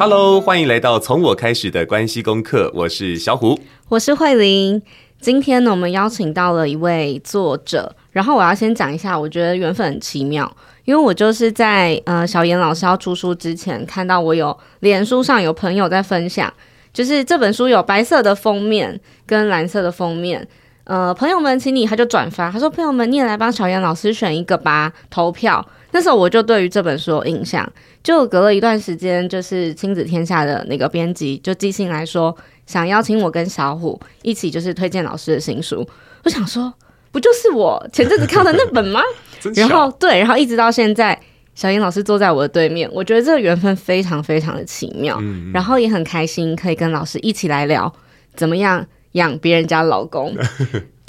[0.00, 2.72] Hello，欢迎来到从我开始的关系功课。
[2.74, 3.60] 我是小虎，
[3.90, 4.80] 我是慧玲。
[5.20, 7.94] 今天呢，我们邀请到了一位作者。
[8.10, 10.50] 然后我要先讲一下，我觉得缘分很奇妙，
[10.86, 16.50] 因为我就是在呃小严老师要出书之前，看到我有脸书上有朋友在分享，
[16.94, 20.48] 就是这本书有白色的封面跟蓝色的封面。
[20.84, 27.70] 呃，朋友们，请你，他就转发，他说：“朋友们，你也来帮小严老师选一个吧，投票。”那时候我就对于这本书有印象，
[28.02, 35.86] 就隔了一段时间，就是亲子天下的那个编辑就寄信来说，想邀请我跟小虎一起就是推荐老师的新书。
[36.24, 36.72] 我想说，
[37.10, 39.00] 不就是我前阵子看的那本吗？
[39.54, 41.18] 然后对，然后一直到现在，
[41.54, 47.92] 小英老师坐在我的对面，我觉得这个缘分非常非常的奇妙，嗯嗯，然后也很开心可以跟老师一起来聊
[48.34, 48.86] 怎么样。
[49.14, 50.36] 养别人家老公，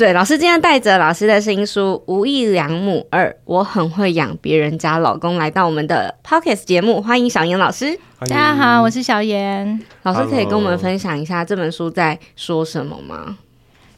[0.02, 7.96] 对，老师今天带着老师的新书《无意良母二》，我很会养别人家老公，来到我们的 p o c k e t 节目，欢迎小严老师。
[8.22, 9.80] 大家好，我是小严。
[10.02, 13.38] 老师可以跟我们分享一下这本书在说什么吗？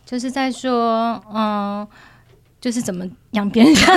[0.05, 1.87] 就是在说，嗯，
[2.59, 3.95] 就是怎么养别人家，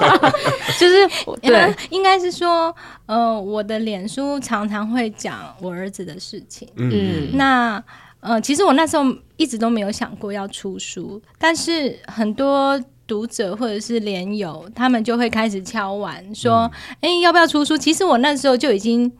[0.80, 1.06] 就是
[1.42, 7.84] 对，应该是说，呃，我的脸书常常会讲我儿子的事情，嗯，那。
[8.24, 9.04] 呃，其实我那时候
[9.36, 16.70] 一直都没有想过要出书，但是很多读者或者是连友，他们就会开始敲碗说
[17.02, 19.12] ：“哎、嗯，要不要出书？”其实我那时候就已经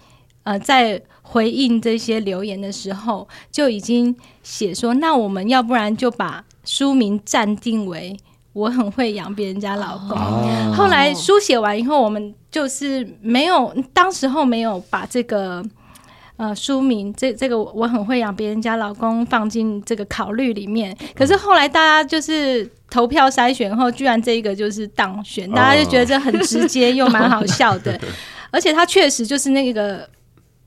[0.44, 8.16] 呃在回应这些留言的时候，就已经写说：“那我们要不然就把书名暂定为
[8.54, 10.16] ‘我很会养别人家老公’。
[10.16, 15.62] 哦”后来书写完以后，我们就是没有，当时候没有把这个。
[16.36, 20.96] 呃，书名这这个我很会养别人家老公，放进这个考虑里面。
[21.14, 28.00] 可是后来大家就是投票筛选后，居然这一个就是当选，大家就觉得这很直接又蛮好笑的，
[28.50, 30.08] 而且它确实就是那个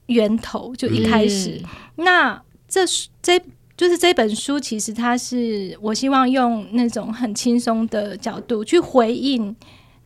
[0.05, 1.61] 源头，就一开始。
[1.61, 1.65] 嗯、
[2.05, 2.81] 那这
[3.21, 3.37] 这
[3.75, 9.53] 就是这本书，其实它是我希望用那种很轻松的角度去回应。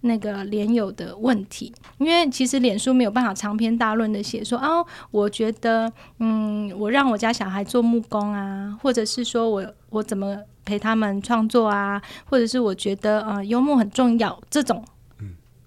[0.01, 10.35] 那个脸友的问题，因为其实脸书没有办法长篇大论的写说哦，我觉得嗯，我让我家小孩做木工啊，或者是说我我怎么
[10.65, 14.83] 陪他们创作啊，或者是我觉得呃幽默很重要这种，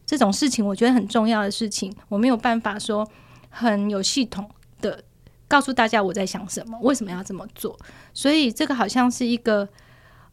[0.05, 3.09] 这种事情我觉得很重要的事情，我没有办法说
[3.51, 5.05] 很有系统的
[5.47, 7.79] 告诉大家我在想什么，为什么要这么做，
[8.13, 9.69] 所以这个好像是一个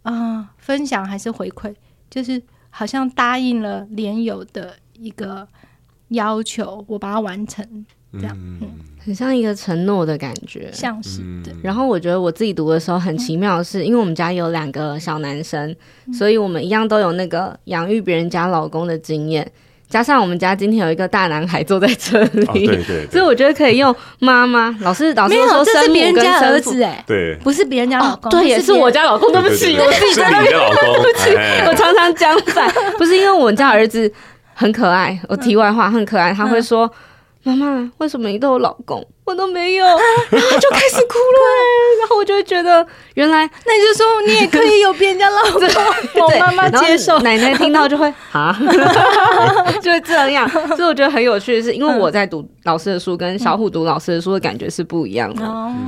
[0.01, 1.75] 啊、呃、分享还是回馈，
[2.09, 2.41] 就是。
[2.71, 5.47] 好像答应了莲友的一个
[6.07, 7.63] 要求，我把它完成，
[8.13, 11.53] 这样，嗯，很像一个承诺的感觉，像是对。
[11.61, 15.75] 然后我觉得我自己读的时候很奇妙的是，因为我们家有两个小男生，
[16.11, 19.51] 所以我们一样都有那个养育别人家老公的经验。
[19.91, 24.73] 加上我们家今天有一个大男孩坐在这里，哦、对，对，对，所以我觉得可以用妈妈。
[24.79, 29.29] 老师，老师说，没有，这是别人家儿子哎，对，不是别人家老公，哦、对，也是我家老公。
[29.33, 31.35] 对不起，我自己在那边，对不起，
[31.67, 34.09] 我常常讲反，不是因为我们家儿子
[34.53, 35.19] 很可爱。
[35.27, 36.89] 我题外话很可爱，他会说。
[37.43, 39.85] 妈妈，为什么你都有老公，我都没有？
[39.85, 41.41] 然后就开始哭了，
[41.99, 42.85] 然后我就会觉得，
[43.15, 45.61] 原来那你就说你也可以有别人家老公，
[46.23, 47.17] 我妈妈接受。
[47.21, 48.55] 奶奶听到就会啊，
[49.81, 50.47] 就会这样。
[50.49, 55.43] 所以我觉得很有趣的是，因为我在读老师的书，跟小虎读老师的书的感觉是不一样的。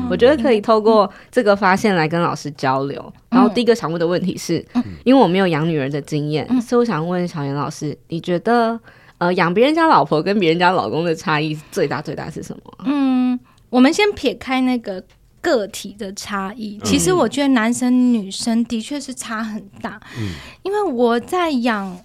[0.10, 3.14] 我觉得可以透过这个发现来跟老师交流。
[3.30, 4.66] 然后第一个想问的问题是，
[5.04, 8.80] 因为我没有养女儿的经验，所以我想问小严老师，你觉得？
[9.24, 12.74] 呃，养别人家老婆跟别人家老公的差异最大最大是什么？
[12.84, 13.40] 嗯，
[13.70, 15.02] 我们先撇开那个
[15.40, 19.98] 个体的差异，其实我觉得男生女生的确是差很大。
[20.20, 20.34] 嗯，
[20.64, 21.98] 因为我在养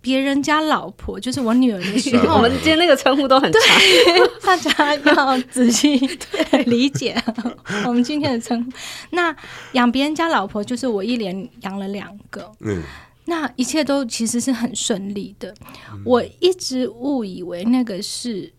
[0.00, 3.60] 别人家老婆，就是我女儿的时候， 我们今天那个称呼都很差，
[4.42, 5.96] 大家要仔细
[6.50, 7.16] 对理解
[7.86, 8.70] 我们今天的称呼。
[9.10, 9.32] 那
[9.72, 12.50] 养别人家老婆，就是我一连养了两个。
[12.60, 12.82] 嗯。
[13.28, 15.54] 那一切都其实是很顺利的。
[16.04, 18.52] 我一直误以为那个是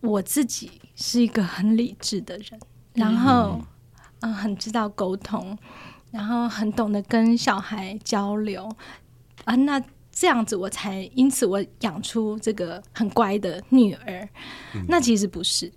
[0.00, 2.60] 我自己是一个很理智的人，
[2.94, 3.60] 然后
[4.20, 5.56] 嗯，很知道沟通，
[6.10, 8.66] 然后很懂得跟小孩交流
[9.44, 9.54] 啊。
[9.54, 14.26] 那这样子我才因此我养出这个很乖的女儿。
[14.88, 15.70] 那其实不是，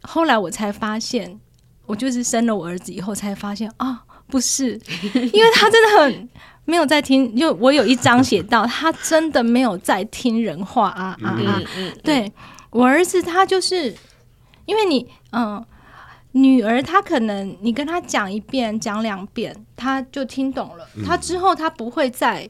[0.00, 1.38] 后来我才发现，
[1.84, 4.80] 我就是生了我儿子以后才发现啊，不是，
[5.12, 6.28] 因为他真的很。
[6.64, 11.62] 没有在听，因为我有一章写到，他真的没有在听人话啊啊啊！
[12.02, 12.32] 对，
[12.70, 13.94] 我儿子，他就是
[14.64, 15.64] 因为你，嗯，
[16.32, 20.88] 女儿她可能你跟他讲一遍、讲两遍，他就听懂了。
[21.04, 22.48] 他之后他不会再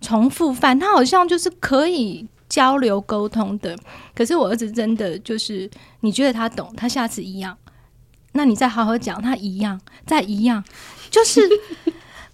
[0.00, 3.76] 重复犯，他好像就是可以交流沟通的。
[4.14, 5.68] 可是我儿子真的就是，
[6.00, 7.58] 你觉得他懂，他下次一样，
[8.32, 10.64] 那你再好好讲，他一样，再一样，
[11.10, 11.40] 就是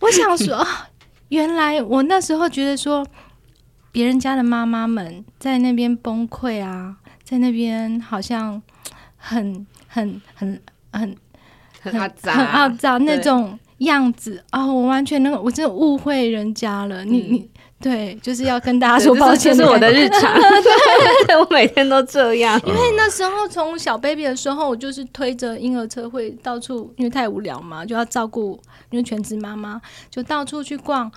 [0.00, 0.64] 我想说，
[1.32, 3.06] 原来我那时候觉得说，
[3.90, 8.60] 别人家的妈妈们在那边崩溃啊，在那边好像
[9.16, 10.60] 很很很
[10.92, 11.16] 很
[11.80, 14.72] 很很很，很肮脏那种样子啊、哦！
[14.72, 17.04] 我完全那个，我真的误会人家了。
[17.04, 17.50] 嗯、你你
[17.80, 20.34] 对，就是要跟大家说抱歉，这是我的日常。
[21.26, 22.60] 对，我每天都这样。
[22.66, 29.80] 因为那时候从小 baby 的时候，我就是推着婴儿车会到处，因为太无聊嘛，就要照顾，因为全职妈妈
[30.10, 31.10] 就到处去逛，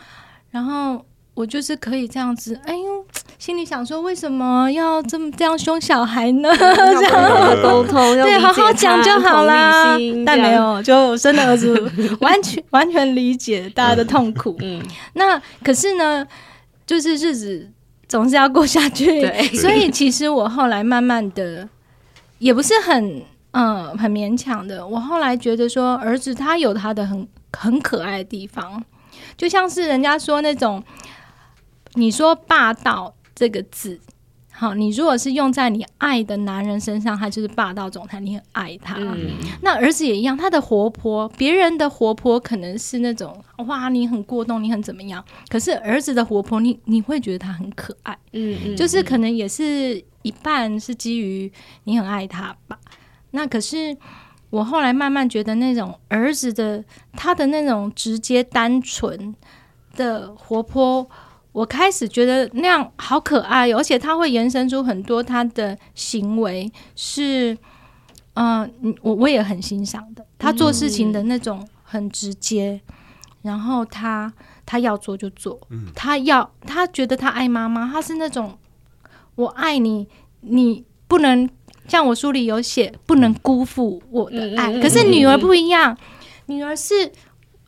[0.52, 1.06] 然后。
[1.36, 3.06] 我就是可以这样子，哎呦，
[3.38, 6.50] 心里想说，为什么要这么这样凶小孩呢？
[6.58, 9.98] 这样沟通， 对，好好讲就好啦。
[10.26, 11.78] 但没有，就生的儿子
[12.22, 14.56] 完全完全理解大家的痛苦。
[14.62, 14.82] 嗯，
[15.14, 16.26] 那可是呢，
[16.88, 17.70] 就是日子
[18.08, 19.22] 总是要过下去，
[19.58, 21.68] 所以其实我后来慢慢的，
[22.40, 23.22] 也不是很
[23.52, 24.88] 嗯很勉强的。
[24.88, 28.82] 我后来觉得说，儿子他有他的很很可爱的地方，
[29.36, 30.82] 就像是人家说那种。
[31.96, 34.00] 你说霸道这个字，
[34.52, 38.96] 好，你如果是用在你爱的男人身上，他就是霸道总裁，你很爱他。
[38.98, 39.32] 嗯、
[39.62, 43.38] 那儿子也一样，他的活泼，别人的活泼可能是那种
[43.68, 45.24] 哇，你很过动，你很怎么样？
[45.50, 48.18] 可是儿子的活泼，你你会觉得他很可爱。
[48.34, 51.52] 嗯，嗯，就是可能也是一半是基于
[51.86, 52.78] 你很爱他吧。
[53.32, 53.98] 那可是
[54.50, 56.84] 我后来慢慢觉得，那种儿子的
[57.14, 59.36] 他的那种直接单纯
[59.96, 61.10] 的活泼。
[61.56, 67.58] 我开始觉得那样好可爱哦，而且他会延伸出很多他的行为是，
[68.34, 68.70] 嗯、呃，
[69.02, 70.26] 我我也很欣赏的。
[70.38, 72.94] 他做事情的那种很直接，嗯、
[73.44, 74.34] 然后他
[74.66, 78.58] 他要做就做，嗯、他要他觉得他爱妈妈，他是那种
[79.36, 80.06] 我爱你，
[80.42, 81.50] 你不能
[81.88, 84.74] 像我书里有写，不能辜负我的爱。
[84.74, 85.98] 嗯、可是女儿不一样，
[86.48, 87.10] 嗯、女儿是。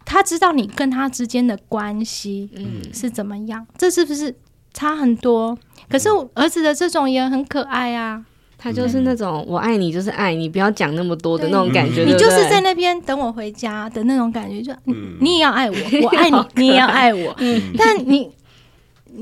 [0.09, 2.49] 他知道你跟他之间的关系
[2.93, 4.33] 是怎么样，嗯、这是不是
[4.73, 5.57] 差很多？
[5.89, 8.23] 可是我儿子的这种也很可爱啊，
[8.57, 12.05] 他就是那种我爱你就是爱你，不要讲那么多的那种感觉。
[12.05, 14.73] 你就是在那边等我回家的那种感觉，就
[15.19, 17.35] 你也要爱我，我爱你，你也要爱我。
[17.77, 18.31] 但你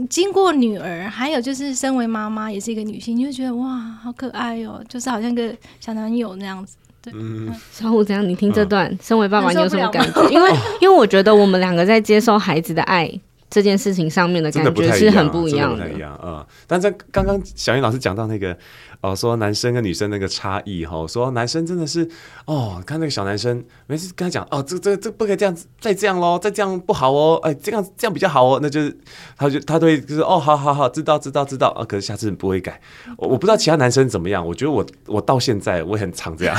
[0.07, 6.77] 经过女儿，还有就是身为妈妈，也是一个女性，你就觉得哇，好可爱哦，就是好像个小男友那样子。
[7.13, 8.27] 嗯，小虎怎样？
[8.27, 10.29] 你听这段，嗯、身为爸爸，你有什么感觉？
[10.29, 13.09] 因为， 因为我觉得我们两个在接受孩子的爱
[13.49, 15.83] 这件事情上面的感觉是很不一样的。
[15.85, 16.45] 不太一样，嗯。
[16.67, 18.57] 但在刚刚小云老师讲到那个。
[19.01, 22.09] 哦，说男生跟女生那个差异哈，说男生真的是
[22.45, 28.97] 哦，看那个小男生，每次跟他讲哦，这这这不可以这样子，再这样喽，再这样不好哦，哎，这样这样比较好哦，那就是
[29.37, 32.81] 他就他都会就是哦，好好好，知道知道知道啊，可是下次不会改。
[33.17, 36.57] 我我不知道其他男生怎么样，我觉得我我到现在我也很常这样，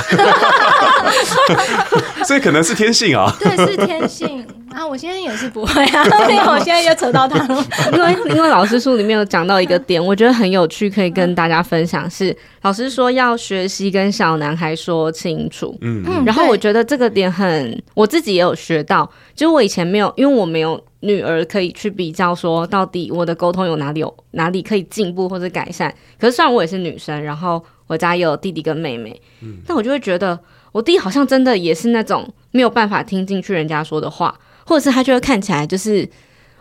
[2.23, 12.35] 所以可能是天性啊，对，是天性啊，我现在也是不会啊， 因为我现在又扯到他了， 因为因为老师书里面有讲到一个点，我觉得很有趣，可以跟大家分享是。
[12.61, 25.93] 老师说要学习跟小男孩说清楚，嗯，然后我觉得这个点很，我自己也有学到，就是我以前没有，因为我没有女儿可以去比较，说到底我的沟通有哪里有哪里可以进步或者改善。
[26.19, 30.37] 可是虽然我也是女生，然后我家也有弟弟跟妹妹，嗯，但我就会觉得
[30.73, 36.07] 我弟好像真的也是那种没有办法听进去人家说的话，或者是他就会看起来就是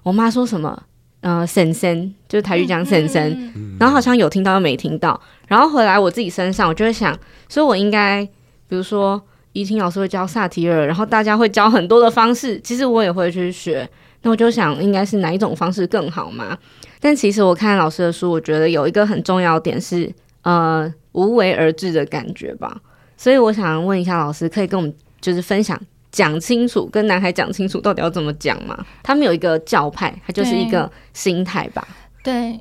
[0.02, 0.82] 我妈说什么。
[1.22, 8.24] 呃，婶婶就是台语讲婶婶，然后好像有听到又没听到，然后回来我自己身上，我就会想，所以我应该，
[8.68, 9.20] 比如说
[9.52, 13.88] 怡婷老师会教萨提尔，然后大家会教很多的方式，其实我也会去学，
[14.22, 16.56] 那我就想，应该是哪一种方式更好嘛？
[17.00, 20.08] 但其实我看老师的书，我觉得有一个很重要点是，
[20.42, 22.80] 呃，无为而治的感觉吧。
[23.16, 25.80] 所以我想问一下老师，可以跟我们就是分享。
[26.16, 28.74] 讲清楚，跟男孩讲清楚，到底要怎么讲嘛？
[29.02, 31.86] 他们有一个教派，他就是一个心态吧。
[32.24, 32.58] 对，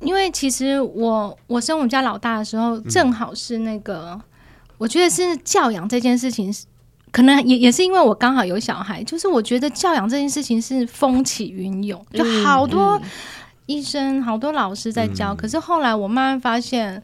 [0.00, 4.20] 因为其实我我生我们家老大的时候，正好是那个，嗯、
[4.78, 6.50] 我觉得是教养这件事情，
[7.12, 12.98] 可能也也是因为我刚好有小孩，就是我觉得教养这件事情是风起云涌，就好多
[13.66, 17.02] 医生、嗯、好多老师在教，嗯、可是后来我慢慢发现。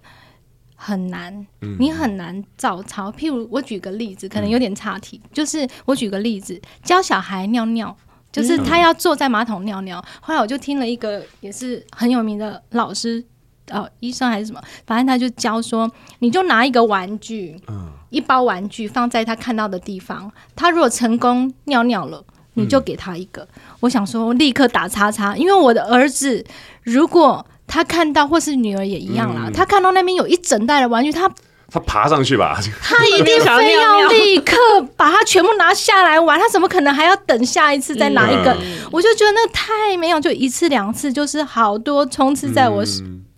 [0.79, 1.47] 很难，
[1.79, 3.11] 你很难照抄。
[3.11, 7.97] 譬如我举个例子，可能有点岔题，嗯、就是我举个例子，教小孩尿尿，
[8.31, 9.99] 就是他要坐在马桶尿尿。
[9.99, 13.25] 嗯、后来我就听了一个也是很有名的老师，
[13.71, 23.43] 哦，医生还是什么，反正他就教说，你就拿一个玩具，嗯、一包玩具放在他看到的地方，他如果成功尿尿了，你就给他一个。
[23.43, 23.49] 嗯、
[23.81, 26.45] 我想说，立刻打叉叉，因为我的儿子
[26.83, 27.45] 如果。
[27.67, 31.29] 他看到或是女儿也一样啦，嗯、他看到那边有一整袋的玩具，他
[31.69, 34.57] 他爬上去吧， 他一定非要立刻
[34.97, 38.53] 把它全部拿下来玩，他怎么可能还要等下一次再拿一个？
[38.53, 42.85] 嗯、我就觉得那太没有，就一次两次，就是好多冲刺在我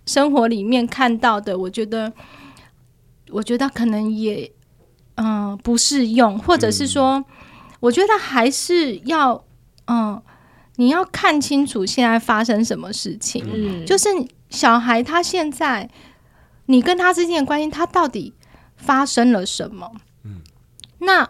[0.05, 2.13] 生活里面看到的，我觉得，
[3.31, 4.51] 我觉得可能也
[5.15, 7.25] 嗯、呃、不适用，或者是说，嗯、
[7.79, 9.43] 我觉得还是要
[9.87, 10.21] 嗯。
[10.79, 14.07] 你要看清楚现在发生什么事情，嗯，就是
[14.49, 15.89] 小孩他现在，
[16.67, 18.33] 你跟他之间的关系，他到底
[18.77, 19.91] 发生了什么？
[20.23, 20.39] 嗯，
[20.99, 21.29] 那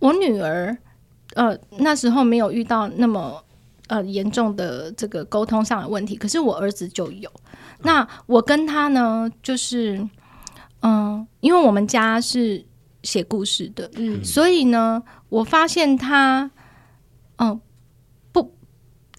[0.00, 0.76] 我女儿，
[1.34, 3.44] 呃，那时候没有遇到那么
[3.86, 7.30] 呃严重的这个沟通上的问题，可是我儿子就有。
[7.82, 9.98] 那我跟他呢，就是，
[10.80, 12.66] 嗯、呃，因为我们家是
[13.04, 16.50] 写故事的，嗯，所以呢，我发现他，
[17.36, 17.60] 嗯、呃。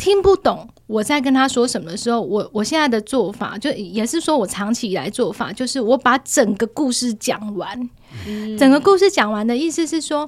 [0.02, 7.90] 听不懂我在跟他说什么的时候，我我现在的做法就也是说我长期以来做法，就是我把整个故事讲完。
[8.26, 10.28] 嗯、整个故事讲完的意思是说，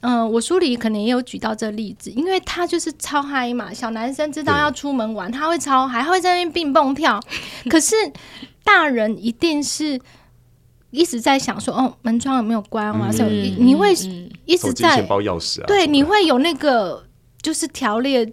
[0.00, 7.20] 嗯、呃，我书里可能也有举到这例子，因为他就是超嗨嘛，小男生知道要出门玩，他会超嗨，还会在那边蹦蹦跳。
[7.68, 7.94] 可是
[8.64, 10.00] 大人一定是
[10.90, 13.12] 一直在想说，哦，门窗有没有关啊？
[13.12, 13.92] 什么、嗯、你会
[14.46, 17.04] 一直在包钥匙啊，对，你会有那个
[17.42, 18.32] 就是条列。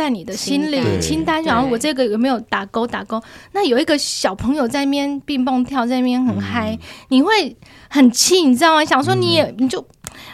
[0.00, 3.22] 在在你的心里清单，然后我这个有没有打勾打勾？
[3.52, 6.78] 那有一个小朋友在那边蹦蹦跳，在那边很嗨，嗯、
[7.10, 7.54] 你会
[7.90, 8.82] 很气，你知道吗？
[8.82, 9.86] 想说你也、嗯、你就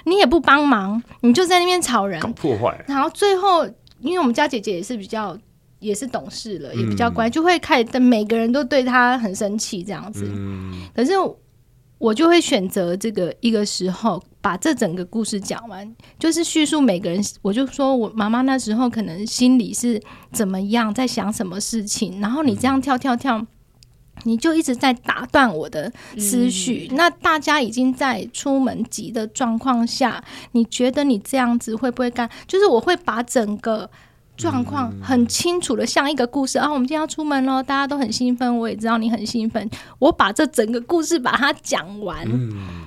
[0.04, 2.84] 你也不帮忙，你就在那边吵人，搞破坏。
[2.86, 3.66] 然后最后，
[3.98, 5.36] 因为我们家姐姐也是比较
[5.80, 10.30] 也是懂事了，也比较乖，嗯、就会开始每个人都对她很生气这样子。
[10.32, 11.12] 嗯、可是。
[11.98, 17.22] 我就会选择这个一个时候把这整个故事讲完，就是叙述每个人。
[17.40, 20.00] 我就说我妈妈那时候可能心里是
[20.32, 22.20] 怎么样，在想什么事情。
[22.20, 23.44] 然后你这样跳跳跳，
[24.24, 26.86] 你就一直在打断我的思绪。
[26.90, 30.22] 嗯、那大家已经在出门急的状况下，
[30.52, 32.30] 你觉得你这样子会不会干？
[32.46, 33.90] 就是我会把整个。
[34.36, 36.70] 状况很清楚的，像一个故事啊。
[36.70, 39.68] 我们今天要出门喽，大家都很兴奋，我也知道你很兴奋。
[39.98, 42.86] 我把这整个故事把它讲完，嗯、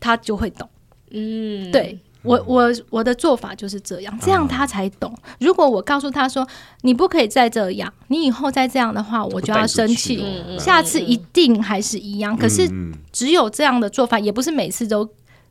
[0.00, 0.68] 他就会懂。
[1.10, 5.12] 嗯，对我我我的做法就是这样，这样他才懂。
[5.24, 6.46] 嗯、如果我告诉他说
[6.82, 10.22] 你不可以再这样，你以后再这样的话，我就要生气。
[10.22, 12.34] 哦、下次一定还是一样。
[12.34, 12.70] 嗯、可是
[13.12, 15.08] 只有这样的做法，也不是每次都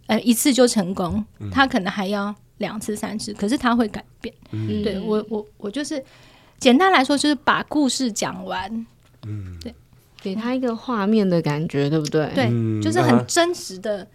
[0.08, 2.34] 呃一次就成功，他可能还要。
[2.64, 4.34] 两次三次，可是他会改变。
[4.52, 6.02] 嗯、对我我我就是
[6.58, 8.86] 简单来说，就是把故事讲完。
[9.28, 9.76] 嗯，对，
[10.22, 12.32] 给他一个画面的感觉，对不对？
[12.34, 12.48] 对，
[12.82, 14.08] 就是很真实的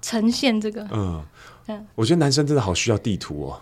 [0.00, 0.82] 呈现这个。
[0.90, 1.24] 嗯，嗯
[1.68, 3.60] 嗯我觉得男生真的好需要地图哦。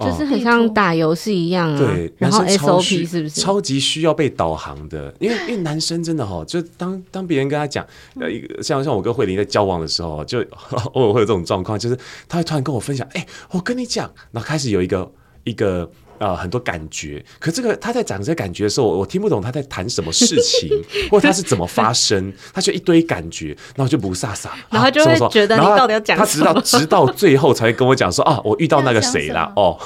[0.00, 5.14] 就是很像打游戏一样啊，对，然后 SOP 是不是超级需要被导航的？
[5.20, 7.86] 因为因为男生真的哈，就当 当别人跟他讲，
[8.20, 10.40] 呃，一个像像我跟慧玲在交往的时候，就
[10.94, 15.10] 偶尔会有这种状况，就是他会突然跟我分享，哎，我跟你讲，然后开始有一个
[15.44, 15.90] 一个。
[16.20, 20.68] 啊、呃，很多感觉，可这个他在讲这些感觉的时候，我听不懂他在谈什么事情，
[21.10, 26.52] 或者他是怎么发生，他就一堆感觉，然后就不飒飒， 然后就会觉得你到底要讲什么？
[26.52, 29.78] 他直到直到最后才会跟我讲说啊，我遇到那个谁了 哦，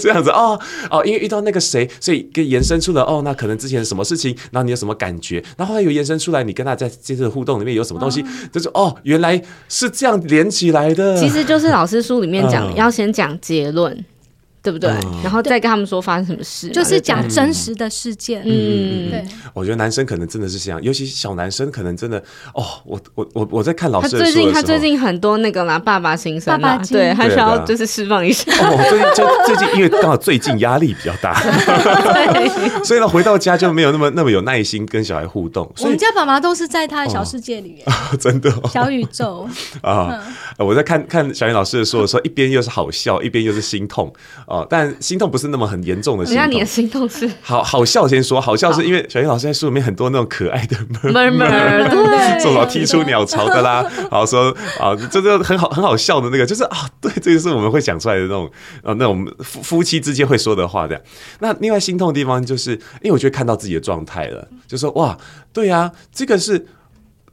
[0.00, 9.40] 这样子哦哦，因为遇到那个谁，所以跟延伸出了哦，那可能之前什么事情，然后你有什么感觉，然后还有延伸出来，你跟他在这次互动里面有什么东西，嗯、就是哦，原来
[9.70, 11.16] 是这样连起来的。
[11.16, 14.04] 其实就是老师书里面讲，嗯、要先讲结论。
[14.62, 14.90] 对不对？
[14.90, 18.42] 嗯、然后再跟他们说发生什么事，就是讲真实的事件。
[18.44, 19.24] 嗯，对。
[19.54, 22.18] 我觉得男生可能真的是这样，尤其小男生可能真的
[22.54, 22.64] 哦。
[22.84, 28.50] 我我我我在看老师的他最近他最近很多那个啦，爸爸心声啊，对他需要就是释放一下。
[28.52, 31.34] 哦，最近就最近因为刚好最近压力比较大，
[32.84, 35.70] 所以呢回到家就没有那么那么有耐心跟小孩互动。
[35.80, 39.48] 我们家爸妈都是在他的小世界里面， 哦、真的、哦、小宇宙
[39.82, 40.20] 啊。
[40.58, 44.12] 嗯、我在看看小云老师的说的时候，一边又是好笑，一边又是心痛。
[44.48, 46.42] 哦，但心痛不是那么很严重的心痛。
[46.42, 54.50] 那你的心痛是好好笑先说，好笑是因为小英老师在书里面很多那种可爱的 murmur，对， 说什么踢出鸟巢的啦，好说
[54.80, 58.50] 啊，这个很好很好笑的那个，就是啊，对，这个是我们会讲出来的那种
[58.82, 60.98] 呃、啊、那种夫夫妻之间会说的话的。
[61.40, 62.70] 那另外心痛的地方就是，
[63.02, 65.18] 因为我觉得看到自己的状态了，就说哇，
[65.52, 66.66] 对啊，这个是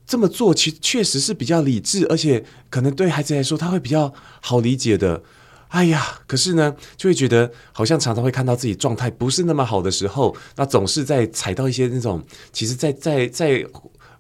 [0.05, 5.22] 这么做，其实确实是比较理智，而且可能对孩子来说他会比较好理解的。
[5.69, 13.67] 哎呀，可是呢，就会觉得好像常常会看到自己状态不是那么好的时候，那总是在踩到一些那种，其实在，在在在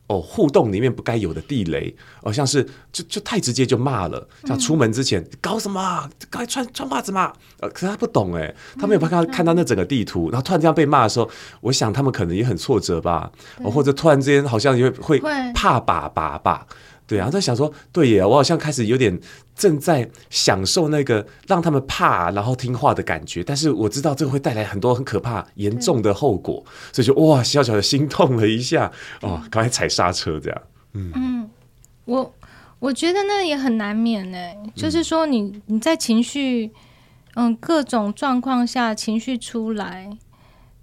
[0.07, 11.29] 哦互动里面不该有的地雷，哦像是就就太直接就骂了，像出门之前、嗯、搞什么，赶快穿穿袜子嘛，呃可是他不懂哎，他没有办法看到那整个地图，然后突然这样被骂的时候，
[11.61, 13.31] 我想他们可能也很挫折吧，
[13.63, 16.67] 哦或者突然之间好像也会会怕爸爸吧。
[17.07, 19.19] 对啊，在想说，对耶，我好像开始有点
[19.55, 30.61] 正在享受那个让他们怕然后听话的感觉，但是我知道这个会带来很多很可怕、严重的后果，所以就哇，小小的心痛了一下，哦，赶快踩刹车这样。
[30.93, 31.49] 嗯嗯，
[32.05, 32.33] 我
[32.79, 34.37] 我觉得那也很难免呢，
[34.75, 36.71] 就是说你你在情绪
[37.35, 40.09] 嗯各种状况下情绪出来，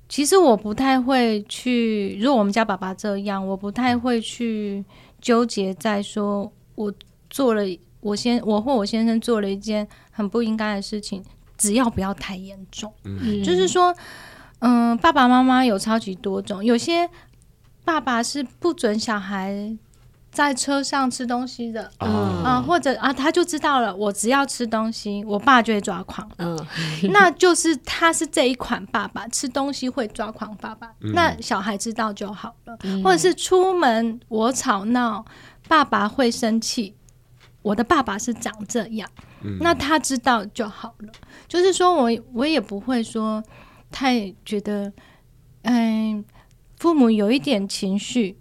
[0.09, 4.85] 其实我不太会去，如果我们家爸爸这样，我不太会去。
[5.23, 6.93] 纠结在说，我
[7.31, 7.63] 做了，
[8.01, 11.25] 我先我或我先生做了一件很不应该的事情，
[11.57, 12.93] 只要不要太严重。
[13.05, 13.95] 嗯，就是说，
[14.59, 17.09] 嗯、呃，爸爸妈妈有超级多种，有些
[17.85, 19.75] 爸爸是不准小孩
[20.33, 22.11] 在车上吃东西的，嗯
[22.43, 26.27] 啊、呃，或者啊，他就知道了，我只要吃东西，我爸就会抓狂。
[26.39, 26.59] 嗯，
[27.13, 32.75] 那就是他是这一款爸爸，吃东西会抓狂爸爸，嗯、那小孩知道就好了。
[32.85, 35.23] 嗯、或者是出门我吵闹，
[35.69, 36.97] 爸爸会生气，
[37.61, 39.07] 我的爸爸是长这样，
[39.43, 41.13] 嗯、那他知道就好了。
[41.47, 43.43] 就是说我我也不会说
[43.91, 44.91] 太觉得，
[45.65, 46.25] 嗯、呃，
[46.79, 48.39] 父母有一点情绪。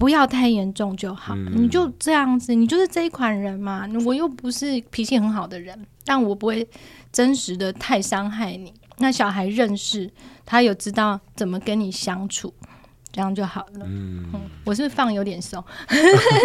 [0.00, 3.86] 不要太严重就好，嗯、你就这样子，你就是这一款人嘛。
[4.06, 6.66] 我又不是脾气很好的人，但我不会
[7.12, 8.72] 真实的太伤害你。
[8.96, 10.10] 那小孩认识
[10.46, 12.50] 他，有知道怎么跟你相处，
[13.12, 13.84] 这样就好了。
[13.84, 15.62] 嗯，嗯，我是不是放有点松？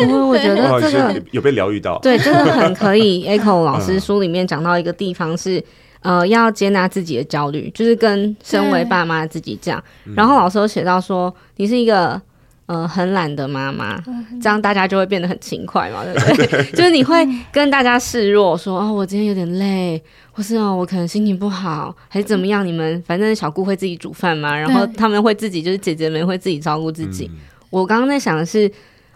[0.02, 3.24] 因 为我觉得这个有被疗愈到，对，真的很可以。
[3.40, 5.64] Echo 老师书里面讲到一个地方是，
[6.02, 9.82] 呃，要接纳自己的焦虑，就是跟身为爸妈自己讲。
[10.04, 12.22] 对然后老师有写到说，你是一个。
[12.68, 14.02] 呃，很懒的妈妈，
[14.42, 16.64] 这样大家就会变得很勤快嘛，对不对？
[16.74, 22.66] 就是你会跟大家示弱，说哦，我今天有点累，或是哦，我可能心情不好，还是怎么样？
[22.66, 27.28] 你们反正小姑会自己煮饭嘛，然后他们会自己，就是姐姐们会自己照顾自己。
[27.28, 27.36] 对
[27.70, 28.72] 我刚刚在想的是，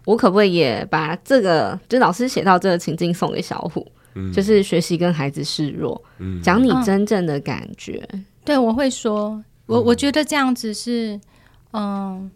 [0.06, 6.00] 我可不可以也把这个，就老师写到这个情境送给小虎，嗯、就是学习跟孩子示弱，
[6.44, 8.08] 讲、嗯、你真正的感觉。
[8.14, 11.20] 嗯、对，我会说，我我觉得这样子是，
[11.74, 12.30] 嗯。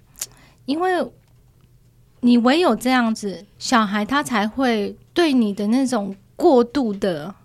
[0.65, 1.06] 因为
[2.21, 7.36] 你唯有这样子，小孩他才会对你的那种过度的，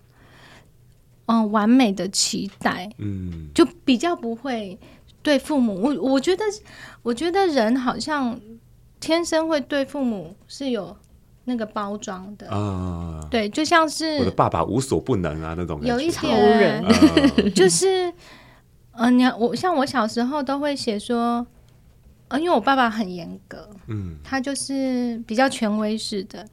[1.25, 4.79] 嗯，完美的期待，嗯，就比较不会
[5.21, 5.75] 对父母。
[5.81, 6.43] 我我觉得，
[7.03, 8.39] 我觉得人好像
[9.01, 10.95] 天生会对父母是有
[11.43, 16.81] 那个包装的啊，对，就像是我的爸爸无所不能啊那种，有一点
[17.53, 18.13] 就是，
[18.93, 21.45] 嗯，你我像我小时候都会写说。
[22.37, 26.45] 因为我爸爸很严格，嗯，他就是比较权威式的。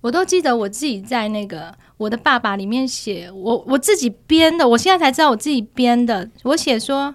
[0.00, 6.28] 我都记得我自己在那个我的爸爸里面写，我我自己编的，我现在才知道我自己编的。
[6.42, 7.14] 我写说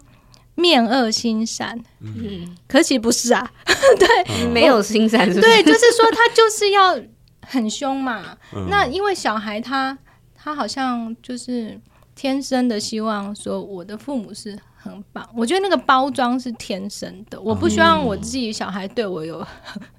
[0.53, 3.51] 面恶心善，嗯，可惜不是啊，
[3.99, 4.07] 对，
[4.45, 5.41] 嗯、没有心善是？
[5.41, 6.97] 对，就是说他就是要
[7.41, 8.37] 很凶嘛。
[8.55, 9.97] 嗯、那因为小孩他
[10.35, 11.81] 他好像就是
[12.13, 14.57] 天生的希望说我的父母是。
[14.89, 19.45] 很棒，我觉得那个包装是天生的，我不希望我自己小孩对我有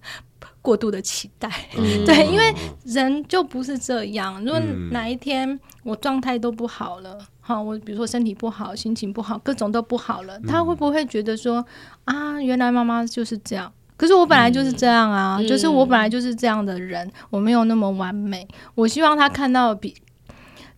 [0.62, 4.44] 过度的期待，嗯、 对，因为人就不是这样。
[4.44, 11.64] 如果哪一天我状态都不好了，好，我比如说身体不好、心情不好、各种都不好了，他会不会觉得说
[12.04, 13.72] 啊，原来妈妈就是这样？
[13.96, 18.46] 可是我本来就是这样啊，嗯、就是我本来就是这样的人，我没有那么完美。
[18.74, 19.94] 我希望他看到比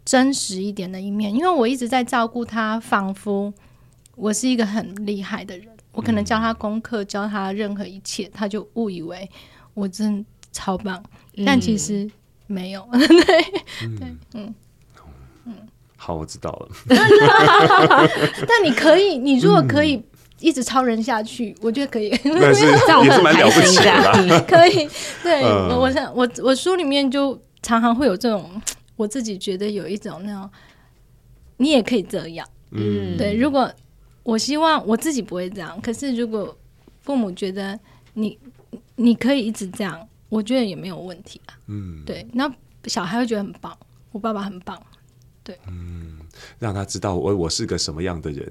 [0.04, 3.52] 真实一点的一面，因为我一直在照顾他，仿佛。
[4.18, 9.28] 我是一个很厉害的人，我可能教他功课，嗯、教他任何一切，他就误以为
[9.74, 11.02] 我真超棒，
[11.36, 12.10] 嗯、但其实
[12.48, 12.86] 没有。
[12.92, 13.44] 对，
[13.86, 14.54] 嗯、对，嗯，
[15.44, 15.54] 嗯，
[15.96, 16.68] 好，我知道了。
[18.46, 20.02] 但你可以，你如果可以
[20.40, 22.10] 一直超人下去，我觉得可以。
[22.24, 22.64] 但是
[23.04, 24.88] 也是蛮了不起的，可以。
[25.22, 28.60] 对，嗯、我我想我我书里面就常常会有这种，
[28.96, 30.50] 我自己觉得有一种那种，
[31.58, 32.46] 你也可以这样。
[32.72, 33.72] 嗯，对，如果。
[34.28, 36.54] 我希望我自己不会这样，可是如果
[37.00, 37.80] 父母觉得
[38.12, 38.38] 你
[38.94, 41.56] 你可以一直这样，我觉得也没有问题啊。
[41.68, 42.46] 嗯，对，那
[42.84, 43.74] 小孩会觉得很棒，
[44.12, 44.78] 我爸爸很棒，
[45.42, 46.18] 对，嗯，
[46.58, 48.46] 让他知道我我是个什么样的人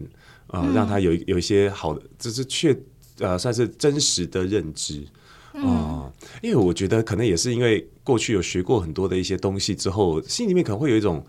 [0.47, 2.75] 啊，呃嗯、让他有有一些好的，这是确
[3.19, 5.05] 呃算是真实的认知
[5.53, 11.23] 啊、呃，因为我觉得可能也是因为过去有学过很多的一些东西之后，心里面可能会有一种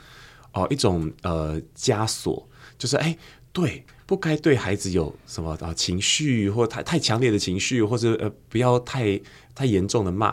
[0.54, 3.18] 哦、呃、一种呃枷锁，就是哎、欸、
[3.52, 3.84] 对。
[4.08, 9.20] 不该对孩子有什么啊情绪，或太太强烈的情绪，或者呃不要太
[9.54, 10.28] 太严重的骂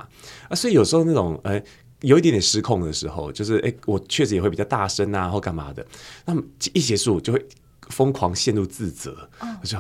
[0.47, 0.55] 啊。
[0.55, 1.61] 所以有时候那种呃
[1.99, 5.85] 有一点点失控的时候，就是哎，我确实也会比较大声啊，或干嘛的。
[6.23, 7.45] 那么一结束就会
[7.89, 9.77] 疯狂陷入自责，嗯、我就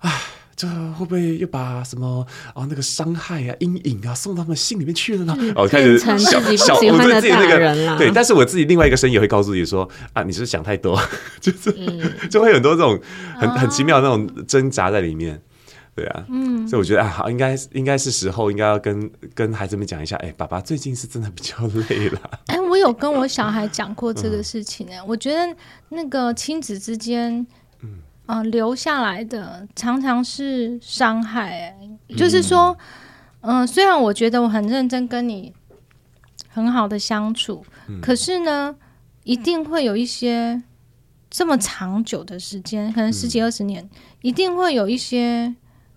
[0.00, 0.20] 唉。
[0.54, 5.36] 这会不会又把什么啊那个伤害啊阴影啊送到他们心里面去了呢？
[5.56, 11.00] 哦，开始小小我对自己那个对，但是我自己另外一个声音也会告诉自己说啊，你是想太多，
[11.40, 13.00] 就是、嗯、就会有很多这种
[13.36, 15.40] 很很奇妙的那种挣扎在里面，
[15.94, 21.56] 对啊，嗯，所以我觉得啊，好，应该应该是时候应该要跟跟孩子们讲一下，哎，爸爸最近是真的比较
[21.88, 22.20] 累了。
[22.46, 25.04] 哎，我有跟我小孩讲过这个事情呢、嗯。
[25.06, 25.56] 我觉得
[25.90, 27.46] 那个亲子之间，
[28.32, 32.74] 呃，留下来的常常是伤害、欸，就是说，
[33.42, 35.52] 嗯、呃，虽然我觉得我很认真跟你
[36.48, 38.74] 很好的相处，嗯、可是呢，
[39.24, 40.62] 一定会有一些
[41.28, 43.90] 这么长久的时间，可能十几二十年、嗯，
[44.22, 45.54] 一定会有一些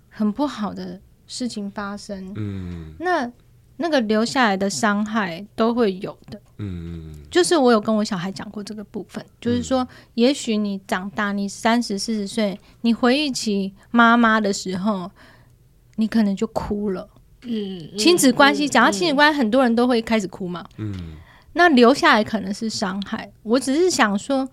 [0.10, 2.34] 很不好的事情发生。
[2.36, 3.32] 嗯，那。
[3.78, 15.12] 那个留下来的伤害都会有的，嗯，就是我有跟我小孩讲过这个部分，就是说，也许你长大，你三十四十岁，你回忆起妈妈的时候，
[15.98, 17.10] 你可能就哭了，
[17.42, 21.18] 嗯，亲子关系，讲到亲子关系，很多人都会开始哭嘛，嗯，
[21.54, 23.30] 那留下来可能是伤害。
[23.44, 24.48] 我只是想说，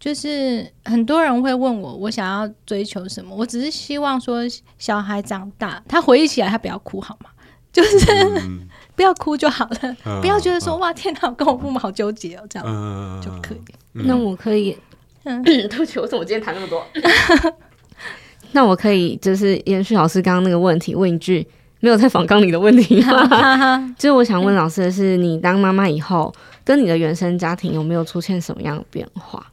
[0.00, 3.36] 就是很多人会问我，我想要追求什么？
[3.36, 4.40] 我只是希望说，
[4.78, 7.30] 小孩长大，他回忆起来，他不要哭，好吗？
[7.72, 13.60] 就是、嗯、不要哭就好了，嗯、不要觉得说、嗯、哇天哪，我跟我父母好纠结哦，这样、嗯、就可以、
[13.94, 14.06] 嗯。
[14.06, 14.76] 那我可以，
[15.24, 16.84] 嗯， 对不起，我怎么今天谈那么多？
[18.52, 21.46] 那我可以就是延续老师刚刚那个问题，问一句
[21.78, 23.94] 没有在访纲里的问题吗？
[23.96, 29.46] 就是我想问老师的是，你当妈妈以后，跟你的原生家庭有没有出现什么样的变化？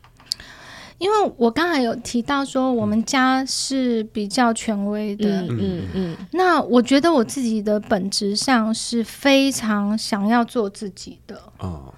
[1.00, 6.18] 因为我刚才有提到说，我们家是比较权威的，嗯嗯嗯。
[6.32, 11.94] 那我觉得我自己的本质上是非常想要做自己的，哦，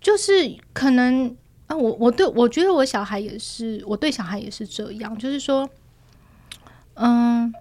[0.00, 1.34] 就是可能
[1.66, 5.68] 啊，我我对我觉得我小孩也是，我对小孩也是这样，就是说，
[6.94, 7.52] 嗯，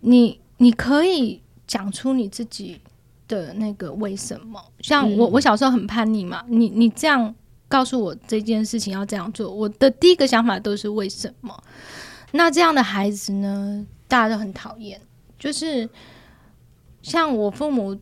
[0.00, 2.80] 你你可以讲出你自己
[3.26, 7.34] 的那个为什么，像我我小时候很叛逆嘛，你你这样。
[7.72, 11.58] 告诉我这件事情要这样做，我的第一个想法都是为什么？
[12.32, 15.00] 那这样的孩子呢，大家都很讨厌。
[15.38, 15.88] 就是
[17.00, 17.98] 像我父母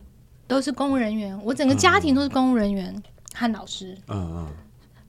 [0.49, 3.01] 都是公务人员，我整个家庭都是公务人员
[3.33, 3.97] 和老师。
[4.09, 4.49] 嗯嗯。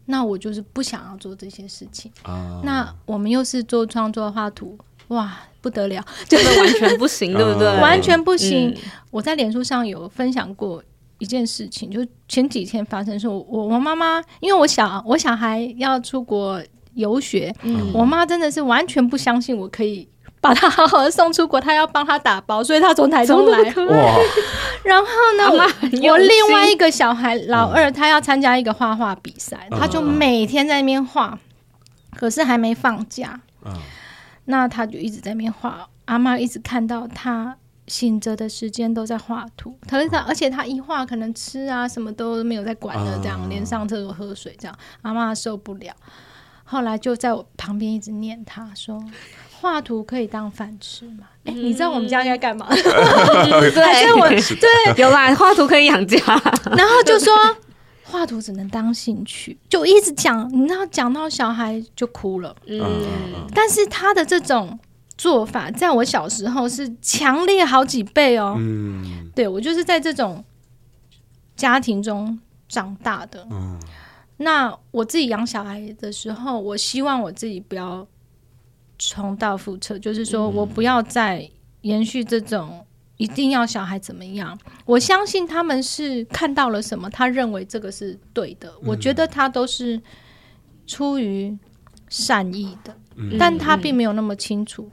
[0.06, 2.12] 那我就是不想要做这些事情。
[2.28, 2.62] 嗯。
[2.63, 7.65] 那我们又是做创作画图，哇，不得了，就是完全不行，对不对？
[7.82, 8.69] 完全不行。
[8.69, 8.78] 嗯。
[9.10, 10.84] 我在脸书上有分享过。
[11.21, 16.60] 一件事情，就前几天发生，说我我妈妈，因为我小我小孩要出国
[16.95, 20.10] 游学，嗯、我妈真的是完全不相信我可以
[20.41, 23.60] 把他好好的送出国，她要帮他打包，所以她从台中来。
[24.84, 25.05] 然后
[25.38, 25.47] 呢，
[26.10, 31.38] 我另外一个小孩老二，他要参加一个画画比赛，他就每天在那边画，
[32.15, 33.39] 可是还没放假，
[34.45, 37.57] 那他就一直在那边画，阿妈一直看到他。
[37.91, 45.93] 醒着的时间都在画图，可是他，而且他一画可能吃啊什么都没有在管的，这样、uh, 连上厕所喝水这样，阿妈受不了，
[46.63, 49.04] 后来就在我旁边一直念他说，
[49.60, 51.25] 画图可以当饭吃嘛？
[51.43, 52.65] 哎、欸，你知道我们家应该干嘛？
[52.71, 55.01] 对，我 对。
[55.04, 56.17] 有啦，画图可以养家，
[56.77, 57.36] 然后就说
[58.04, 64.80] 画图只能当兴趣，就一直讲，你知道讲到小孩就哭了，嗯，uh, 但是他的这种。
[65.21, 68.55] 做法在我小时候是强烈好几倍哦。
[68.57, 70.43] 嗯，对，我就是在这种
[71.55, 73.45] 家庭中长大的。
[73.51, 73.79] 嗯，
[74.38, 78.07] 那我自己养小孩的时候，我希望我自己不要
[78.97, 81.47] 重蹈覆辙，就是说我不要再
[81.81, 82.84] 延续这种
[83.17, 84.57] 一定要小孩怎么样。
[84.86, 88.73] 我相信他们是看到了什么，他认为这个是对的。
[88.84, 90.01] 我觉得他都是
[90.88, 91.55] 出于
[92.10, 92.97] 善意的，
[93.38, 94.89] 但他并没有那么清楚。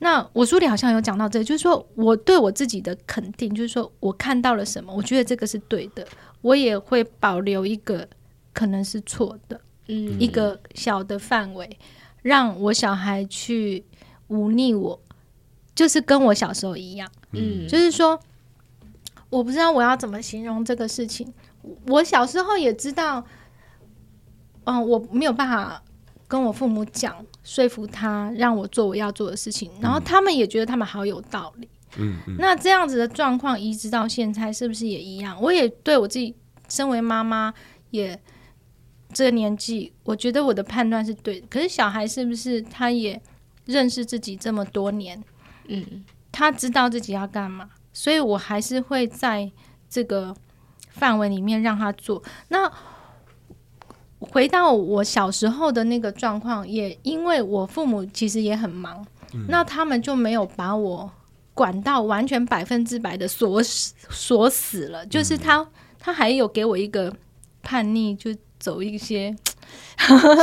[0.00, 6.06] 那我书里好像有讲到这个，就是说我对我自己的肯定，就是说我看到了什么，我觉得这个是对的，
[6.40, 8.08] 我也会保留一个
[8.52, 11.78] 可能是错的，嗯，一个小的范围，
[12.22, 13.84] 让我小孩去
[14.28, 15.00] 忤逆我，
[15.74, 18.20] 就是跟我小时候一样，嗯，就是说
[19.30, 21.32] 我不知道我要怎么形容这个事情，
[21.88, 23.24] 我小时候也知道，
[24.64, 25.82] 嗯，我没有办法。
[26.30, 31.66] 跟我父母讲，说服他让我做我要做的事情，然后他们也觉得他们好有道理。
[31.96, 35.40] 嗯，嗯，那这样子的状况移植到现在，是不是也一样？
[35.40, 36.36] 我也对我自己
[36.68, 37.54] 身为妈妈，
[37.88, 38.20] 也
[39.14, 41.46] 这个年纪，我觉得我的判断是对的。
[41.48, 43.18] 可是小孩是不是他也
[43.64, 45.18] 认识自己这么多年？
[45.68, 49.50] 嗯，他知道自己要干嘛，所以我还是会在
[49.88, 50.36] 这个
[50.90, 52.22] 范围里面让他做。
[52.48, 52.70] 那
[54.20, 61.10] 回到我小时候的那个状况，也因为我父母其实也很忙，嗯、那他们就没有把我
[61.54, 65.58] 管到完全百分之百的锁死锁死了，就是他。
[65.58, 65.66] 嗯
[66.00, 67.12] 他还有给我一个
[67.60, 69.36] 叛逆，就走一些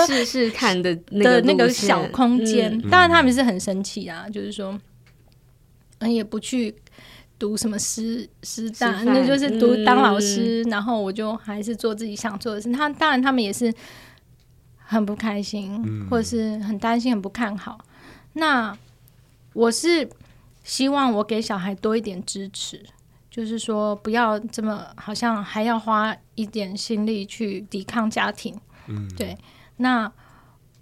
[0.06, 2.70] 试试看的 那个那个小空间。
[2.78, 4.78] 嗯、当然，他们是很生气啊，嗯、就是说，
[6.00, 6.76] 嗯，也不去
[7.38, 10.64] 读什么师师大，那就是读当老师。
[10.66, 12.72] 嗯、然后我就还是做自己想做的事。
[12.72, 13.74] 他当然，他们也是
[14.78, 17.80] 很不开心，嗯、或者是很担心、很不看好。
[18.34, 18.78] 那
[19.54, 20.10] 我是
[20.64, 22.86] 希望我给小孩多一点支持。
[23.30, 28.58] 就是说，不要这么好像还要花一点心力去抵抗家庭。
[28.88, 29.38] 嗯，对。
[29.76, 30.10] 那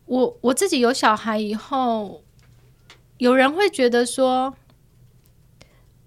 [0.06, 2.22] 我我自己有小孩以后，
[3.18, 4.56] 有人会觉得说，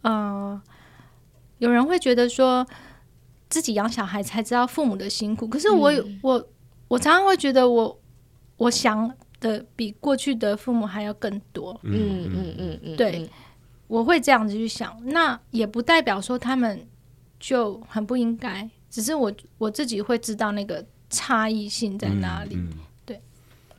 [0.07, 0.61] 呃，
[1.59, 2.67] 有人会觉得说
[3.49, 5.49] 自己养小孩才知道父母的辛苦。
[5.49, 6.49] 可是我、嗯、我
[6.89, 8.01] 我常常会觉得我，我
[8.57, 11.79] 我想的比过去的父母还要更多。
[11.83, 13.29] 嗯嗯嗯嗯，对。
[13.89, 16.85] 我会这样子去想，那也不代表说他们
[17.39, 22.57] 就很不应该，只是我我自己会知道那个差异性在哪里。
[22.57, 23.21] 嗯嗯、对，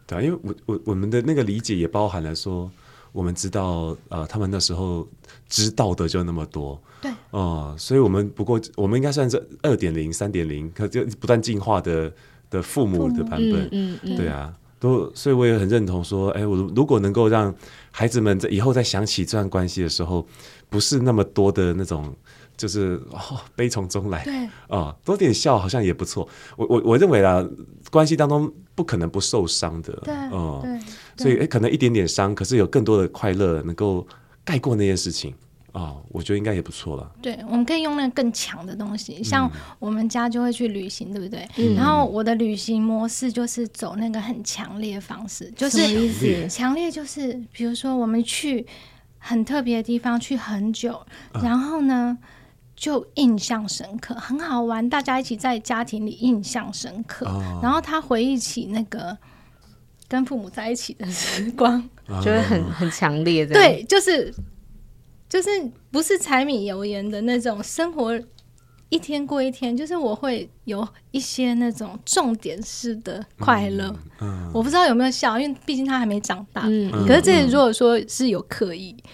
[0.08, 2.72] 对啊，因为我我我们的那个理解也包含了说，
[3.12, 5.06] 我们知道呃，他们那时候
[5.50, 12.12] 知道的就那么多，对，哦、呃，所以我们不过我们应该算是二点零、三点零，可就不断进化的
[12.50, 14.18] 的父母的版本，嗯嗯，嗯。
[14.18, 14.54] 对啊。
[14.80, 17.52] 都，所以我也很认同说，哎，我如果能够让
[17.90, 20.24] 孩子们在以后再想起这段关系的时候，
[20.70, 22.16] 不是那么多的那种，
[22.56, 24.36] 就是哦悲从中来，对。
[24.36, 26.30] 啊、哦，多点笑好像也不错。
[26.56, 27.44] 我我我认为啊，
[27.90, 30.64] 关系当中不可能不受伤的，对，哦，
[31.18, 34.06] 所以哎，可能一点点伤，可是有更多的快乐能够
[34.48, 35.36] 盖过那件事情。
[35.74, 37.12] 哦，我觉得应该也不错了。
[37.22, 41.48] 对，我们可以用那个更强的东西，像我们家就会去旅行，对不对？
[41.58, 48.66] 嗯、然后我的旅行模式就是走那个很强烈的方式，就是强烈，就是比如说我们去
[49.20, 51.00] 很特别的地方，去很久，
[51.44, 52.18] 然后呢
[52.76, 59.16] 就印象深刻，很好玩，大家一起在家庭里印象深刻，哦、然后他回忆起那个
[60.08, 61.82] 跟父母在一起的时光，
[62.24, 63.54] 就会很很强烈的。
[63.54, 64.34] 对，就是。
[65.30, 65.50] 就是
[65.92, 68.18] 不是柴米油盐的那种生活，
[68.88, 69.76] 一天过一天。
[69.76, 73.94] 就是我会有一些那种重点式的快乐。
[74.22, 76.62] 嗯嗯、我不知道有没有笑，因为毕竟他还没长大。
[76.68, 79.10] 嗯、可是这里如果说是有刻意、嗯、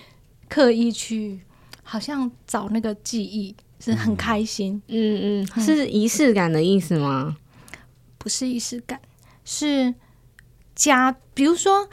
[0.47, 1.39] 刻意去，
[1.81, 4.79] 好像找那个记忆，是很开心。
[4.89, 7.35] 嗯嗯，嗯是仪式感的意思吗？
[8.19, 9.01] 不是仪式感，
[9.43, 9.95] 是
[10.75, 11.15] 家。
[11.33, 11.87] 比如说，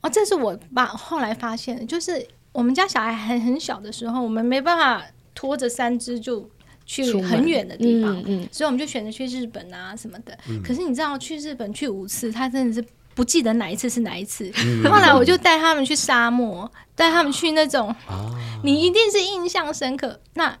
[0.00, 2.26] 哦，这是我爸后来发现的，就是。
[2.54, 6.48] 我们家小孩很很小的时候，我们没办法拖着三只就
[6.86, 10.38] 去很远的地方，嗯嗯、所以我们就选择去日本啊什么的。
[10.48, 14.48] 嗯、可是你知道，去日本去五次，他真的是不记得哪一次是哪一次。
[14.64, 18.30] 嗯、后来我就带他们去沙漠，带他们去那种，啊、
[18.62, 20.20] 你一定是印象深刻。
[20.34, 20.56] 那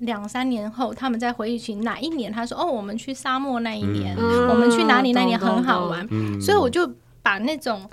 [0.00, 6.06] 两三年后，他们再回忆起哪一年，他说：“哦，我们去沙漠那一年，嗯、我们去哪里那年很好玩。
[6.10, 6.90] 嗯”所以我就
[7.22, 7.88] 把那种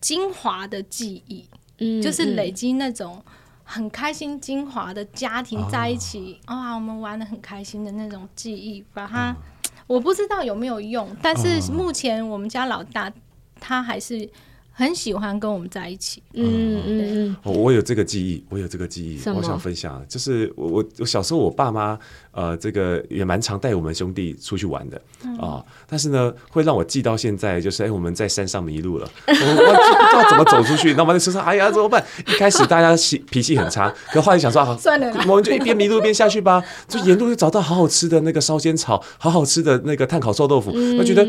[0.00, 1.46] 精华的记忆。
[2.00, 3.20] 就是累积那种
[3.64, 9.36] 很开心、精华的家庭在一起，啊、哦哦，我们玩的很开心的那种记忆，把它，哦、
[9.88, 13.12] 我不知道有没有用，但是目前我们家老大
[13.58, 14.28] 他还是。
[14.72, 21.98] 很喜欢跟我们在一起，嗯嗯嗯，我有这个记忆，我有这个记忆，我想分享，就是我我我小时候我爸妈
[22.32, 25.00] 呃，这个也蛮常带我们兄弟出去玩的
[25.38, 32.02] 啊，但是呢，会让我记到现在，就是哎，我们在山上迷路了，我我不知道怎么走出去，那我们在车上，哎呀怎么办？
[32.26, 41.24] 一开始大家脾脾气很差，可后来想说啊，算了，我们就一边迷路一边下去吧，就沿路就找到好好吃的那个烧仙草，好好吃的那个炭烤臭豆腐，我觉得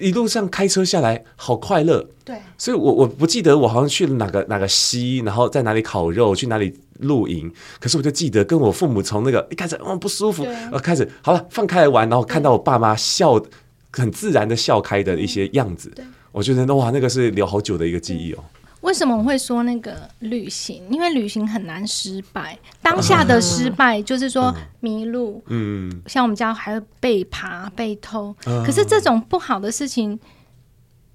[0.00, 2.04] 一路上开车下来好快乐。
[2.24, 7.52] 对，所以我，我我不记得我好像去了哪个哪个溪，然后在哪里烤肉，去哪里露营。
[7.80, 13.50] 可是我就记得跟我父母从那个一开始嗯不舒服，呃对开始好了放开来玩，然后看到我爸妈笑对
[13.92, 18.44] 很自然的笑开的一些样子，对我觉得哇，那个是留好久的一个记忆哦。
[18.82, 20.82] 为什么我会说那个旅行？
[20.90, 30.18] 因为旅行很难失败，当下的失败就是说迷路，嗯，像我们家还会被爬被偷，嗯、可是这种不好的事情。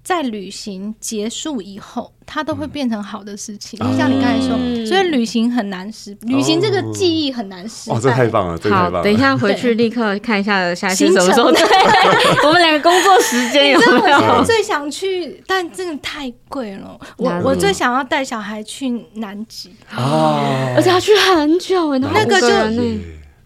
[0.04, 3.80] 在旅行结束以后，它都会变成好的事情。
[3.80, 4.50] 就像你刚才说，
[4.84, 7.90] 所以旅行很难失，旅行这个记忆很难失。
[7.90, 8.60] 哦，这太棒了！
[8.70, 11.50] 好，等一下回去立刻看一下下一次 什么时候。
[11.50, 11.62] 对，
[12.46, 14.18] 我们两个工作时间有没有？
[14.38, 17.00] 我最想去，但真的太贵了。
[17.16, 22.48] 我我最想要带小孩去南极哦，而且要去很久哎，那个就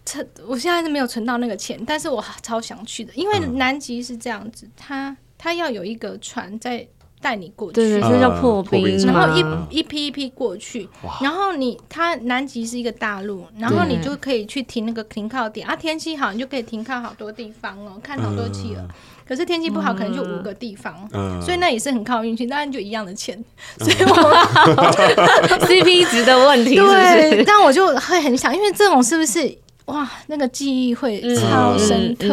[0.05, 5.15] 存，我现在是没有存到那个钱，但是我超想去的，因为南极是这样子，它。
[5.39, 6.85] 他要有一个船在
[7.21, 10.87] 带你过去，对对，这叫破冰，然后一一批一批过去，
[11.21, 15.67] 然后你它南极是一个大陆，然后你就可以去停那个停靠点。
[15.67, 18.87] 啊，天气好你就可以停靠好多地方哦，看好多企鹅。
[19.27, 21.07] 可是天气不好，可能就五个地方，
[21.41, 23.37] 所以那也是很靠运气，当然就一样的钱，
[23.77, 24.15] 所以我
[25.67, 29.57] CP 值的问题，对，但我就会很想，因为这种是不是？
[29.89, 32.27] 哇，那个记忆会超深刻。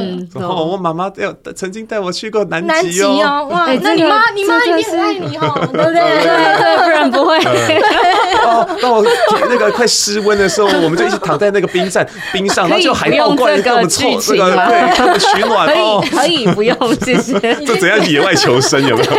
[0.44, 3.48] 哦，我妈妈要曾经带我去过南极哦。
[3.50, 5.94] 哇，那你妈，你妈一定很爱你哦， 对不对？
[6.22, 7.38] 对，不然不会。
[8.44, 9.02] 哦，当我
[9.48, 16.04] 那个快失温的时候，我们就一直躺在那个冰站 冰上，然后就海豹过来跟我们凑这个，对，取暖哦。
[16.10, 17.40] 可以，可以不用，谢谢。
[17.64, 19.12] 这怎样野外求生有没有？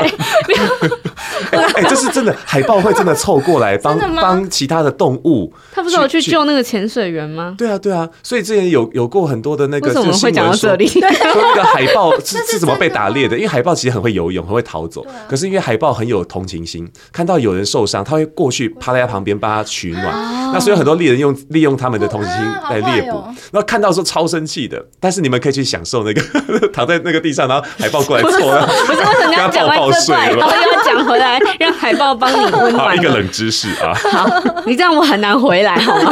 [1.51, 5.51] 哎，这是真的，海豹会真的凑过来帮帮其他的动物。
[5.73, 7.55] 他不是有去救那个潜水员吗？
[7.57, 8.07] 对啊，对啊。
[8.27, 10.85] 所以之前有有过很多的那个，为什么会讲到这里？
[10.91, 13.37] 说那个海豹是 是怎么被打猎的？
[13.37, 15.05] 因为海豹其实很会游泳，很会逃走。
[15.29, 20.03] 可是因为海豹很有同情心，看到有人受伤，他会过去趴在他旁边帮他取暖。
[20.51, 23.17] 那所以很多猎人用利用他们的同情心来猎捕。
[23.49, 26.21] 然后看到说超生气的，但是你们可以去享受那个
[26.73, 32.93] 躺在那个地上，然后海豹过来搓，不是为什么要讲完这段，然后又要讲回来，让海豹帮你温暖。
[32.93, 33.93] 一个冷知识啊！
[34.11, 34.27] 好，
[34.65, 36.11] 你这样我很难回来，好吗？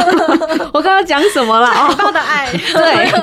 [0.72, 1.66] 我刚刚讲什么了？
[1.66, 2.50] 海豹的爱。
[2.52, 3.20] 对，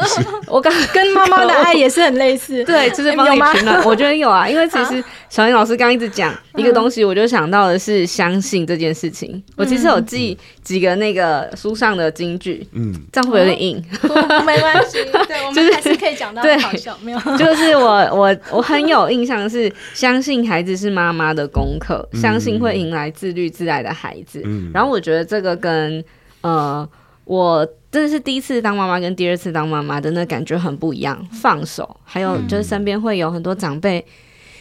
[0.48, 2.64] 我刚 跟妈妈的爱也是很类似。
[2.66, 3.84] 对，就是帮你取暖。
[3.86, 9.42] 我觉得有啊，因为其实小英老师刚刚一直讲一个东西，我就想到的是相信这件事情。
[9.56, 13.84] 我其实有记几个那个书上的金句，嗯，这样会不会有点硬？
[14.46, 16.98] 没关系，对，我们还是可以讲到好笑。
[17.02, 24.42] 没有，就是我我我很有印象的是，相信孩子是妈妈的功课，相信会迎来自律自爱的孩子。
[24.46, 26.04] 嗯，然后我觉得这个跟
[26.42, 26.88] 呃
[27.26, 27.68] 我。
[27.94, 34.04] 真的是第一次当妈妈跟第二次当妈妈的那感觉很不一样，放手，还有就是身边会有很多长辈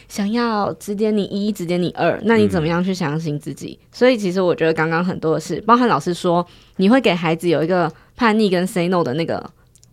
[0.07, 3.79] 想要指点你一，指点你二，那你怎么样去相信自己？
[3.91, 6.45] 所以其实我觉得刚刚很多的事，包含老师说
[6.75, 9.43] 你会给孩子有一个叛逆跟 say no 的那个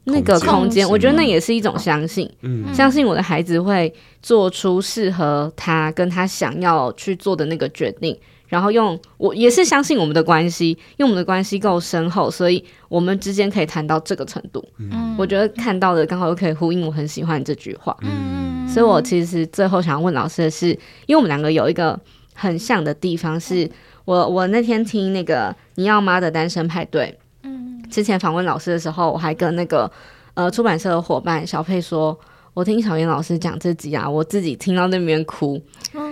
[0.05, 2.31] 那个空间，我觉得那也是一种相信，
[2.75, 8.15] 相信我的孩子会做出适合他跟他想要去做的那个决定。
[8.51, 14.63] 然后用我也是相信我们的关系，因为我们的关系够深厚，所以我们之间可以谈到这个程度。
[14.79, 17.97] 嗯，我觉得看到的刚好又可以呼应我很喜欢这句话。
[18.03, 20.71] 嗯，所以我其实最后想要问老师的是，
[21.07, 21.99] 因为我们两个有一个
[22.35, 23.71] 很像的地方是，是
[24.05, 29.89] 我我那天听那个你要妈的单身派对，嗯，之前访问老师的时候，我还跟那个
[30.35, 32.19] 呃出版社的伙伴小佩说。
[32.53, 35.59] 我听小妍老师讲这集啊，我自己听到那边哭，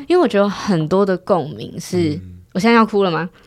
[0.09, 2.21] 因为我觉得很多的共鸣是，嗯、
[2.53, 3.29] 我现在要哭了吗？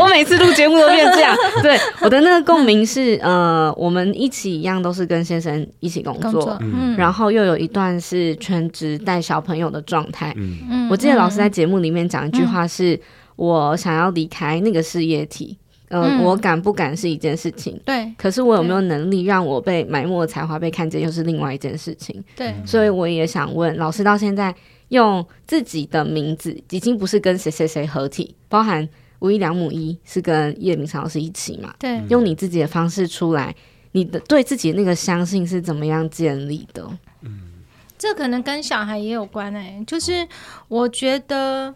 [0.00, 1.36] 我每次录节目都变这样。
[1.62, 10.32] 对，我的那个共鸣是，呃，我们一起一样都是跟先生一起工作，工作嗯、然后又有一段是全职带小朋友的状态。
[10.36, 13.00] 嗯、我记得老师在节目里面讲一句话是，是、嗯、
[13.36, 15.58] 我想要离开那个事业体。
[15.88, 18.12] 呃，嗯、我敢不敢是一件事情，对。
[18.18, 22.52] 可是我有没有能力让我被埋没的才华被看见，又是另外一件事情，对。
[22.66, 24.52] 所以我也想问老师，到现在
[24.88, 28.88] 用自己的名字，已经不是跟谁谁谁合体，包含
[29.20, 31.74] 无一良母一是跟叶明常老师一起嘛？
[31.78, 32.02] 对。
[32.08, 33.54] 用你自己的方式出来，
[33.92, 36.86] 你的对自己的那个相信是怎么样建立的？
[37.22, 37.52] 嗯，
[37.98, 40.26] 这可能跟小孩也有关哎、欸，就是
[40.68, 41.74] 我觉得。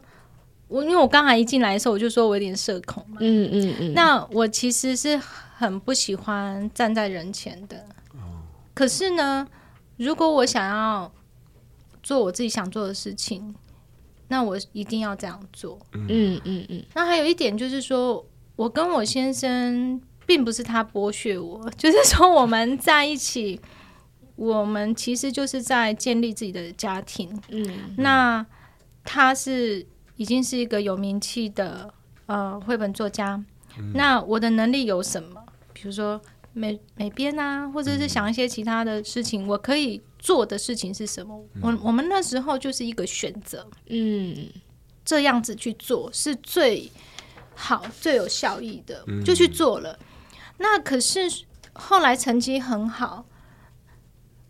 [0.68, 3.16] 我因为我刚才一进来的时候，我就说我有点社恐嘛。
[3.18, 3.68] 嗯嗯嗯。
[3.70, 5.20] 嗯嗯，那我其实是
[5.56, 7.76] 很不喜欢站在人前的。
[8.12, 8.38] 哦。
[8.72, 9.44] 可是呢，
[9.96, 11.12] 如果我想要
[12.10, 13.54] 做我自己想做的事情，
[14.26, 15.78] 那我一定要这样做。
[15.92, 16.66] 嗯嗯嗯。
[16.68, 23.60] 嗯，那还有一点就是说，我跟我先生并不是他剥削我， 就是说我们在一起，
[24.34, 27.40] 我们其实就是在建立自己的家庭。
[27.50, 27.94] 嗯。
[27.98, 28.44] 那
[29.04, 29.86] 他是。
[30.16, 31.94] 已经是一个有名气的
[32.26, 33.42] 呃绘本作家，
[33.78, 35.42] 嗯、那我的能力有什么？
[35.72, 36.20] 比如说
[36.52, 41.44] 美美编啊，或者是想一些其他的事情，嗯、我可以做的事情是什么？
[41.54, 44.48] 嗯、我我们那时候就是一个选择，嗯，
[45.04, 46.92] 这样子去做是最
[47.54, 49.98] 好最有效益的，嗯、就去做了。
[50.58, 51.20] 那可是
[51.72, 53.24] 后来成绩很好，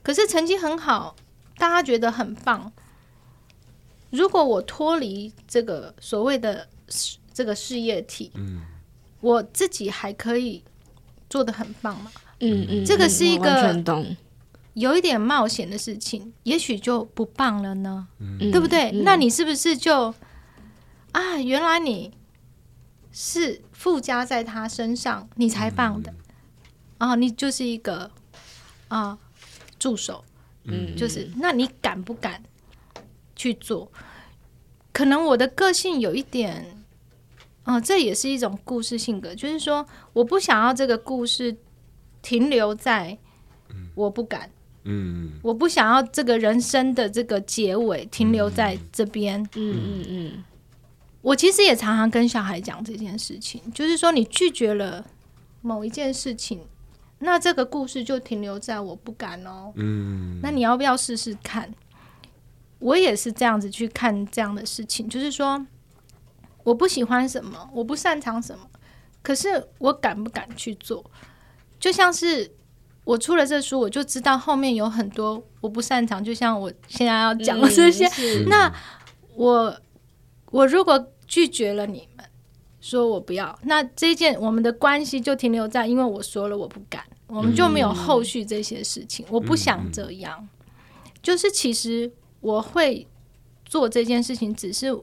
[0.02, 1.14] 可是成绩很好，
[1.56, 2.72] 大家觉得很棒。
[4.10, 6.68] 如果我脱离这个所谓的
[7.32, 8.62] 这个事业体，嗯，
[9.20, 10.64] 我自己还可以
[11.28, 12.10] 做得很棒嘛？
[12.40, 14.16] 嗯嗯，这个是一个懂
[14.74, 18.90] 有一点冒险的事情，也许就不棒了呢，嗯、对不对？
[18.92, 20.14] 嗯、那你是不是就
[21.12, 21.36] 啊？
[21.38, 22.12] 原来你
[23.10, 26.12] 是附加在他身上，你才棒的、
[26.98, 27.14] 嗯、啊！
[27.16, 28.10] 你就是一个
[28.88, 29.18] 啊
[29.78, 30.24] 助手，
[30.64, 32.40] 嗯，就是那你敢不敢
[33.34, 33.90] 去做？
[34.92, 36.84] 可能我的个性有一点，
[37.64, 41.56] 啊，这也是一种故事性格，就是说我不想要这个故事
[42.22, 43.18] 停留在
[43.96, 44.48] 我不敢。
[44.84, 49.38] 嗯，我不想要这个人生的这个结尾停留在这边。
[49.54, 50.44] 嗯嗯嗯，
[51.20, 55.04] 我其实也常常跟小孩讲这件事情，就是说你拒绝了
[55.60, 56.62] 某一件事情，
[57.18, 59.70] 那这个故事就停留在我不敢哦。
[59.74, 61.70] 嗯，那你要不要试试看？
[62.78, 65.66] 我也是这样子去看这样的事情，就是说
[66.64, 68.66] 我不喜欢什么，我不擅长什么，
[69.20, 71.04] 可是我敢不敢去做？
[71.78, 72.50] 就像是。
[73.04, 78.06] 我出了这书，我就知道后面有很多我不擅长，就像我现在要讲的这些。
[78.06, 78.72] 嗯、那
[79.34, 79.74] 我
[80.50, 82.24] 我如果拒绝了你们，
[82.80, 89.26] 说我不要，那这件我们的关系就停留在，因为我说了我不敢，我们就没有后续这些事情。
[89.26, 93.06] 嗯、我不想这样，嗯、就是其实我会
[93.64, 94.96] 做这件事情，只是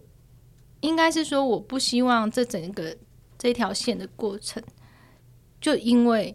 [0.82, 2.96] 应该是说我不希望这整个
[3.38, 4.64] 这条线的过程，
[5.60, 6.34] 就因为。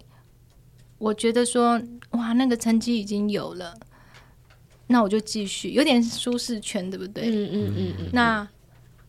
[1.03, 3.77] 我觉得说哇，那个成绩已经有了，
[4.87, 7.25] 那我就继续，有点舒适圈，对不对？
[7.25, 8.11] 嗯嗯嗯嗯。
[8.13, 8.49] 那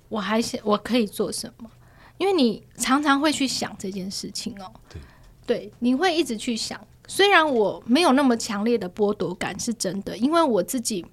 [0.10, 1.70] 我还想我可以做什么？
[2.18, 4.74] 因为你常常会去想这件事情哦。
[4.90, 5.02] 对，
[5.46, 6.84] 对，你会一直去想。
[7.08, 11.06] 虽然我没有那么强烈的剥夺感，是真的，因为我自己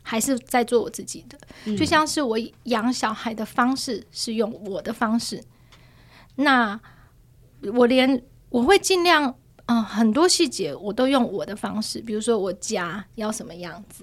[0.00, 5.44] 还是在做我自己的，嗯、就像是我养小孩的方式是用我的方式。
[6.36, 6.80] 那
[7.74, 9.34] 我连我会尽量。
[9.70, 14.02] 嗯，很多细节我都用我的方式，比如说我家要什么样子，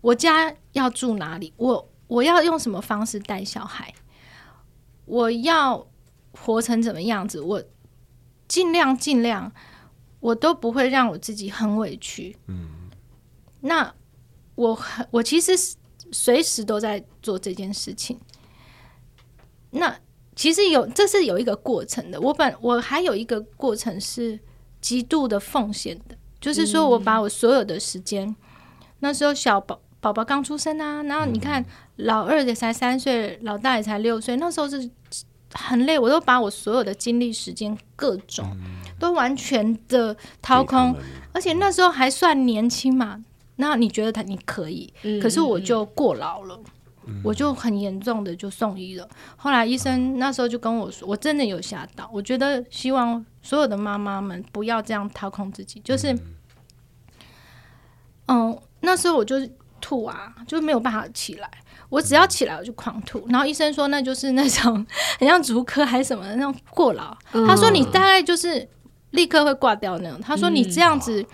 [0.00, 3.94] 我家要住哪里，我我要用什么方式带小孩，
[5.04, 5.86] 我要
[6.32, 7.62] 活成怎么样子，我
[8.48, 9.52] 尽量尽量，
[10.18, 12.36] 我都不会让我自己很委屈。
[12.48, 12.90] 嗯，
[13.60, 13.94] 那
[14.56, 14.76] 我
[15.12, 15.52] 我其实
[16.10, 18.18] 随时都在做这件事情。
[19.70, 19.96] 那
[20.34, 24.40] 其实有这是有一个过程的，我本我还有一个过程是。
[24.80, 28.36] 极度的奉献的，就是说我把我所有的时间，嗯、
[29.00, 31.64] 那时候小宝宝宝刚出生啊，然后你看
[31.96, 34.90] 老二也才三岁，老大也才六岁，那时候是
[35.52, 40.96] 很累，我都把我所有的精力、时间各种、嗯、都完全的掏空，
[41.32, 43.22] 而且那时候还算年轻嘛，
[43.56, 46.58] 那你觉得他你可以，嗯、可是我就过劳了。
[47.22, 52.10] 我就很严重的就送医了，后来医生那时候就跟我说，我真的有吓到。
[52.12, 56.16] 我觉得希望所有的妈妈们不要这样掏空自己，就是，
[58.26, 59.36] 嗯，那时候我就
[59.80, 61.50] 吐啊，就没有办法起来。
[61.88, 64.86] 我只要起来我就狂吐，然后医生说那就是那种
[65.18, 67.16] 很像竹科还是什么的那种过劳。
[67.32, 68.68] 他说你大概就是
[69.10, 70.20] 立刻会挂掉那种。
[70.20, 71.24] 他说你这样子，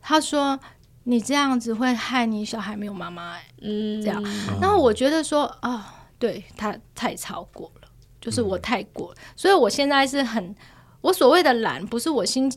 [0.00, 0.58] 他说。
[1.04, 4.22] 你这样子会害你小孩没有妈妈哎，嗯，这样。
[4.60, 5.84] 然后我觉得说啊、哦，
[6.18, 7.88] 对他太超过了，
[8.20, 10.54] 就是我太过了，嗯、所以我现在是很，
[11.00, 12.52] 我所谓的懒，不是我心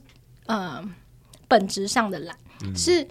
[0.47, 0.83] 呃
[1.47, 3.07] 本质上的懒，嗯、是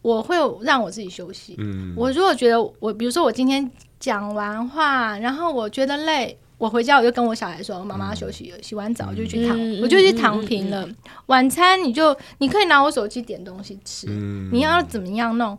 [0.00, 1.56] 我会让我自己休息。
[1.58, 6.38] 嗯，我如果觉得我，比如说我今天讲完话，然后我觉得累。
[6.62, 10.88] 我回家我就跟我小孩说：“妈妈休息了，洗完澡就去躺，嗯、我就去躺平了。
[11.26, 15.58] 晚餐你就你可以拿我手机点东西吃，嗯、你要怎么样弄？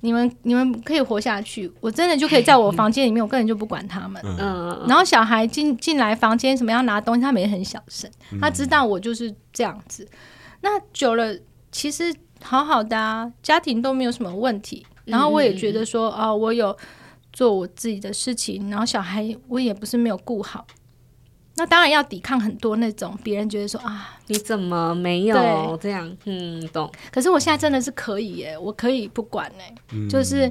[0.00, 4.20] 你们你们可以活下去，我真的就可以在我房间里面，我根本就不管他们。
[4.22, 10.06] 嗯，然后小孩进进来房间什么要拿东西，他们也很小声，他知道我就是这样子。
[10.60, 11.34] 那久了，
[11.72, 14.86] 其实好好的啊，家庭都没有什么问题。
[15.06, 16.76] 然后我也觉得说，哦，我有。”
[17.34, 20.64] 做我自己的事情，然后小孩我也不是没有顾好，
[21.56, 26.16] 那当然要抵抗很多那种别人觉得说啊，你怎么没有这样？
[26.24, 26.90] 嗯，懂。
[27.12, 30.50] 可是我现在真的是可以耶，我可以不管哎，嗯、就是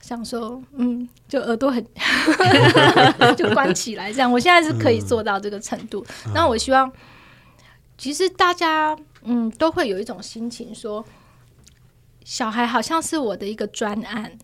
[0.00, 1.84] 想说，嗯，就耳朵很
[3.36, 4.30] 就关起来这样。
[4.30, 6.06] 我现在是可以做到这个程度。
[6.32, 6.90] 那、嗯、我希望，
[7.98, 11.04] 其实大家嗯都会有一种心情说，
[12.24, 14.38] 小孩好像是我的一个专案。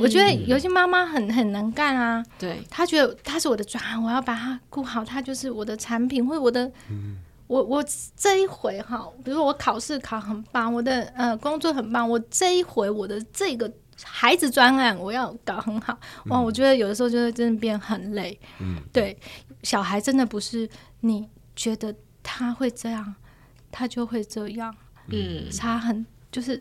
[0.00, 7.84] 我觉得有些妈妈很很能干啊，对，她觉得她是我的专案，我要把她顾好，她就是我的产品或者我的，嗯、我我
[8.16, 13.70] 这一回哈，比如说我考试考很棒，我的呃工作很棒，我这一回我的这个
[14.02, 15.98] 孩子专案，我要搞很好。
[16.26, 18.38] 哇，我觉得有的时候就会真的变很累。
[18.60, 19.16] 嗯，对，
[19.62, 20.68] 小孩真的不是
[21.00, 23.14] 你觉得他会这样，
[23.70, 24.74] 他就会这样。
[25.08, 26.60] 嗯，差很就是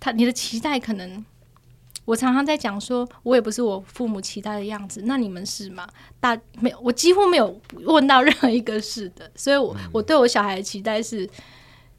[0.00, 1.24] 他你的期待可能。
[2.08, 5.86] 我常常在讲说，我也不是我父母期待的样子，那你们是吗？
[6.18, 11.28] 大没有，我几乎没有问到任何一个是的，所以我，我我对我小孩的期待是，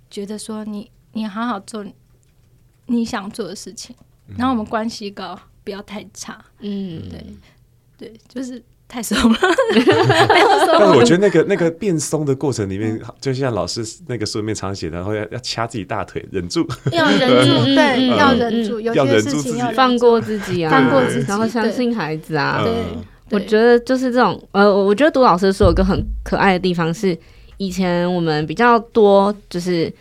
[0.10, 1.86] 觉得说你你好好做
[2.88, 3.96] 你想做的事情，
[4.36, 7.24] 然后我们关系高，不要太差，嗯，对
[7.96, 8.64] 对，就是。
[8.90, 9.38] 太松 了，
[10.68, 22.64] 但是我觉得那个那个变松的过程里面，就像老师那个书里面常写的，然后要要掐自己大腿，忍住，要忍住， 对，要忍住，有些事情要放过自己啊，放过自己，然后相信孩子啊。
[22.64, 22.74] 对，
[23.30, 27.16] 我觉得就是这种，呃，我觉得读老师的书有个很可爱的地方是，
[27.58, 29.94] 以前我们比较多就是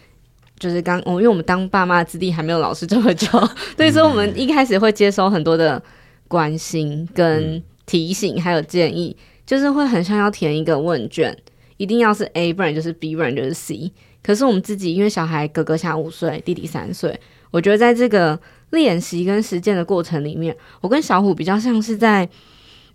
[0.59, 3.28] 就是刚，我因为我们当爸妈的资历还没有老师这么久，
[3.76, 5.82] 所以说我们一开始会接收很多的
[6.26, 7.62] 关心跟。
[7.89, 9.16] 提醒还有建议，
[9.47, 11.34] 就是会很像要填一个问卷，
[11.78, 13.91] 一定要是 A，不然就是 B，不然就是 C。
[14.22, 17.18] 可是我们自己，因为小孩哥哥才五岁，弟弟三岁，
[17.51, 18.39] 我觉得在这个
[18.70, 22.28] 练习跟实践的过程里面，我跟小虎比较像是在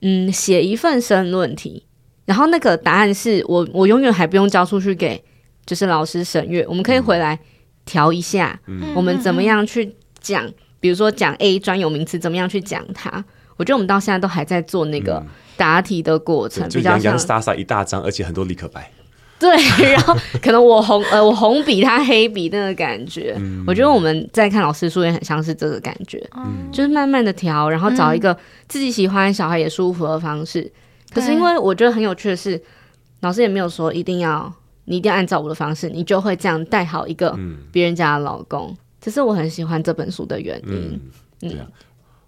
[0.01, 1.83] 嗯写一份申论题，
[2.25, 5.23] 然后那个答案是我我永远还不用交出去给
[5.65, 7.39] 就是老师审阅，我们可以回来
[7.85, 10.47] 调一下，嗯、我们怎么样去讲，
[10.79, 13.25] 比如说讲 A 专有名词，怎么样去讲它。
[13.57, 15.23] 我觉得我们到现在都还在做那个
[15.55, 18.91] 答题的过程，嗯、比较像洒洒一大张，而且很多立可白。
[19.39, 19.51] 对，
[19.91, 28.37] 然后可能我红 呃我红笔，他黑笔那个感觉，嗯、我觉得我们在看老师书也很像是这个感觉，嗯、就是慢慢的调，然后找一个
[28.69, 30.61] 自己喜欢、小孩也舒服的方式。
[30.61, 30.71] 嗯、
[31.13, 32.61] 可是因为我觉得很有趣的是，
[33.19, 34.49] 老师也没有说一定要
[34.85, 37.37] 你一定要按照我的方式，你就会这样带好一个
[37.69, 38.73] 别人家的老公。
[39.01, 41.01] 这是我很喜欢这本书的原因。
[41.41, 41.49] 嗯。
[41.51, 41.67] 嗯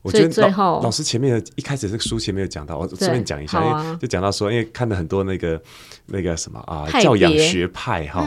[0.05, 5.59] 我觉得老老师前面一开始这个书前面有讲到，我顺便讲一下，因为就讲到说，因为看了很多那个
[6.05, 8.23] 那个什么啊教养学派哈，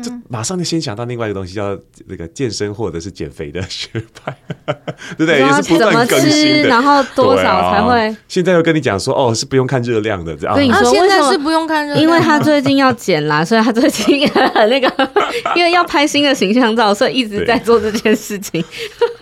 [0.00, 4.36] 就马上就先想到另外一个东西叫那个健身或者是减肥的学派，
[5.18, 5.40] 对不对？
[5.40, 8.16] 也是不断更新的，然后多少才会？
[8.28, 10.54] 现在又跟你讲说，哦，是不用看热量的，这样。
[10.54, 15.10] 跟你说，现在是不用看热量，因为他最近要减啦，所以他最近那个
[15.56, 18.64] 因为要拍新的形象照，所以一直在做这件事情。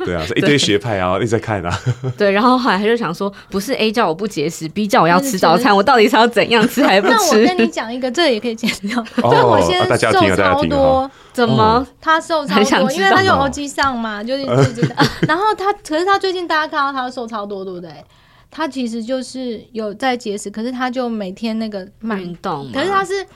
[0.05, 1.81] 对啊，一堆学派啊， 一直在看啊。
[2.19, 7.15] 对，然后后来他就想说，不是 A 叫我不节食，B 叫我要吃早餐，我到底是要怎样吃还不吃？
[7.15, 9.03] 那我跟你讲一个，这个也可以剪掉。
[9.17, 11.87] 就我先瘦超多，怎么？
[12.01, 14.45] 他瘦超多，因为他有 OG 上嘛，就是。
[15.27, 17.91] 然后他，可是他最近大家看到他瘦超多，对不对？
[18.51, 23.27] 他其实就是有在节食，可是他就每天那个运动，可是他是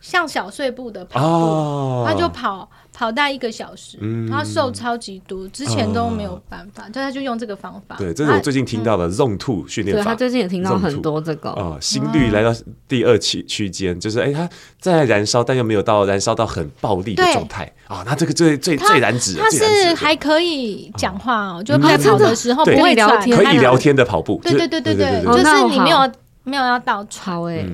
[0.00, 2.68] 像小碎步的跑步，他就跑。
[2.96, 3.98] 跑大一个小时，
[4.30, 7.96] 他瘦超级多，之前都没有办法，就他就用这个方法。
[7.98, 10.12] 对，这是我最近听到的 Zone Two 训练法。
[10.12, 11.50] 他最近也听到很多这个。
[11.50, 12.54] 啊，心率来到
[12.86, 14.48] 第二区区间，就是哎，他
[14.80, 17.70] 在燃烧，但又没有到燃烧到很暴力的状态。
[17.88, 18.04] 啊。
[18.06, 24.40] 那这个最最最燃脂，他是还可以讲话哦，就在跑的时候不会聊天，可以聊天的跑步。
[24.44, 25.98] 对对对对对，就是你没有
[26.44, 27.66] 没有要倒超哎。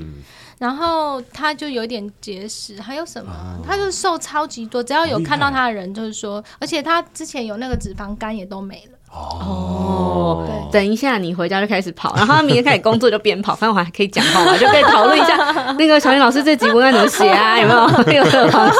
[0.60, 3.32] 然后他就有点结石，还有什么？
[3.66, 8.98] 他就瘦超级多，只要有看到他的人，就是说，而且他之前有那个脂肪肝也都没了。
[9.12, 15.36] 哦，等一下你回家就开始跑，然后他明天开始工作就边跑， 反正我还可以讲话嘛，就可以讨论一下
[15.76, 17.58] 那个小林老师这集文案怎么写啊？
[17.60, 17.74] 有没
[18.14, 18.78] 有有这个方式？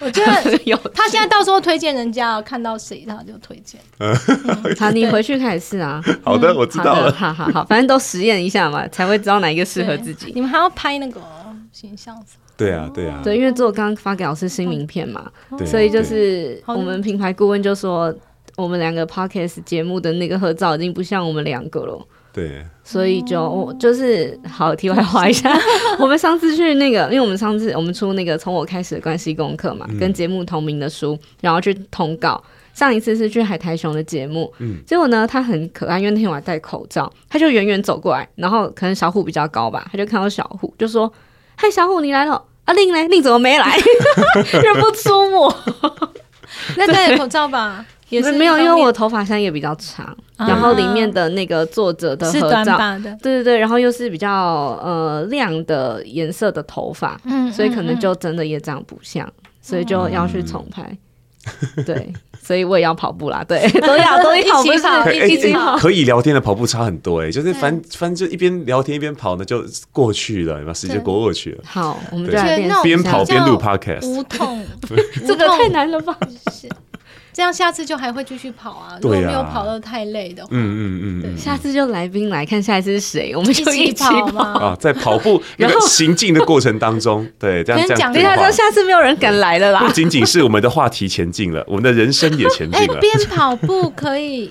[0.00, 0.76] 我觉得有。
[0.92, 3.80] 他现在到时候推荐人家，看到谁他就推荐。
[4.76, 6.02] 好，你回去开始试啊。
[6.24, 7.12] 好的，我知道了。
[7.12, 10.32] 好好好，反正都实验一下嘛，才会知道哪一个适合自己。
[10.34, 11.20] 你们还要拍那个
[11.72, 12.16] 形象？
[12.56, 13.20] 对啊，对啊。
[13.22, 15.30] 对，因为做刚刚发给老师新名片嘛，
[15.64, 18.12] 所以就是我们品牌顾问就说。
[18.56, 25.56] 我们两个 podcast 节目的那个合照已经不像我们两个了，对，所以就就是好题外话一下，
[26.00, 32.42] 我们上次去那个，因为我们上次我们出那个从我开始的关系功课嘛，跟节目同名的书，然后去通告。
[32.74, 41.10] 上一次是去海苔熊的节目，嗯，结果呢，他很可爱，因为那天我还戴口罩，他就远远走过来，然后可能小虎比较高吧，他就看到小虎就说
[41.56, 43.02] ：“嗨，小虎你来了，啊令呢？
[43.08, 43.78] 令怎么没来？
[44.62, 45.56] 认不出我？
[46.76, 52.78] 那戴口罩吧。”也是没有，因为我头发现在也比较长，啊、然后里面的那个作者的合照，
[53.20, 60.96] 对对对，然后又是比较呃亮的颜色的头发，嗯，所以可能就真的也长不像，嗯、所以就要去重拍，
[61.76, 64.50] 嗯、对，所以我也要跑步啦，对， 都要 都要一起
[64.80, 71.64] 跑，一起跑，可以聊天的跑步差很多哎，就是反反正就一边聊天一边跑呢，就过去了，把时间过过去了。
[71.66, 74.64] 好，我们就来边边跑边录 podcast，无痛，
[75.26, 76.16] 这个太难了吧？
[77.36, 78.96] 这样下次就还会继续跑啊。
[79.02, 84.52] 如果没有跑到太累的话，嗯嗯嗯，下次就来宾来看下一次是谁，我们就一起跑嘛。
[84.54, 89.80] 啊，在跑步 然后行进的过程当中， 对，这样这样，等一下，就下次没有人敢来了啦。
[89.80, 92.96] 不仅仅是我们的话题前进了，我们的人生也前进了。
[93.00, 94.50] 边跑步可以。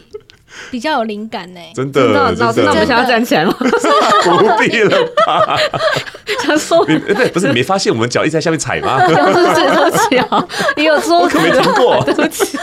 [0.71, 2.01] 比较有灵感呢，真的，
[2.37, 3.55] 老师，那我们想要站起来吗？
[3.59, 5.57] 不必了吧？
[6.43, 8.99] 想说，对，不是你没发现我们脚一直在下面踩吗？
[9.07, 10.45] 对不起啊，
[10.75, 12.03] 你有说可没听过？
[12.03, 12.57] 对不起，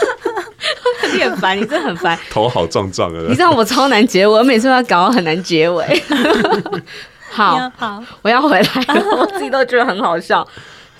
[1.13, 3.19] 你很烦，你真的很烦，头好壮壮的。
[3.21, 6.03] 你知道我超难结尾，我每次都要搞很难结尾。
[7.31, 10.47] 好好，我要回来了，我自己都觉得很好笑。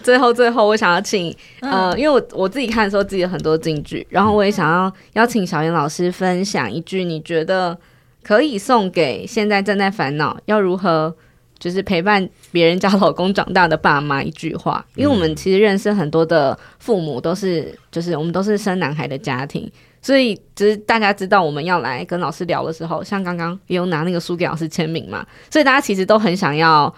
[0.03, 7.75] 最后，最后，我想要请呃，因为我我自己看的时候，自己有很多金句，然后我也想要邀请小严老师分享一句，你觉得
[8.21, 11.15] 可以送给现在正在烦恼要如何
[11.57, 14.85] 就是陪伴别人家老公长大的爸妈一句话。
[14.95, 26.93] 因为我们其实认识很多的父母，都是就是我们都是生男孩的家庭，所以就是大家知道我们要来跟老师聊的时候，像刚刚也有拿那个书给老师签名嘛，所以大家其实都很想要。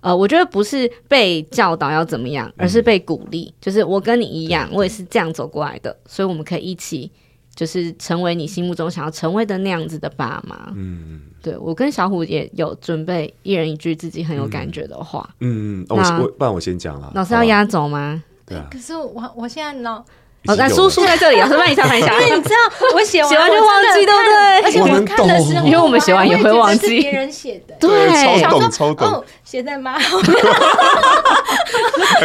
[0.00, 3.46] 呃，我觉得不是被教导要怎么样，而是被鼓励。
[3.48, 7.10] 嗯、就是我跟你一样，我也是这样走过来的，所以我们可以一起，
[7.54, 10.72] 就是成为你心目中想要成为的那样子的爸妈。
[10.76, 15.28] 嗯，对，我跟小虎也有准备一人一句自己很有感觉的话。
[15.40, 17.10] 嗯嗯，我我不然我先讲了。
[17.14, 18.22] 老师要压轴吗？
[18.46, 18.66] 对啊。
[18.70, 20.04] 可是我我现在脑。
[20.46, 22.12] 哦，那书书在这里，老师帮你查一下。
[22.22, 22.56] 因为你知道，
[22.94, 24.62] 我写完写 完就忘记，对不对？
[24.62, 27.00] 而且我们看的时候，因为我们写完也会忘记。
[27.00, 28.08] 别人写的，对，
[28.42, 29.06] 超懂，超懂。
[29.08, 29.98] 哦，写在吗？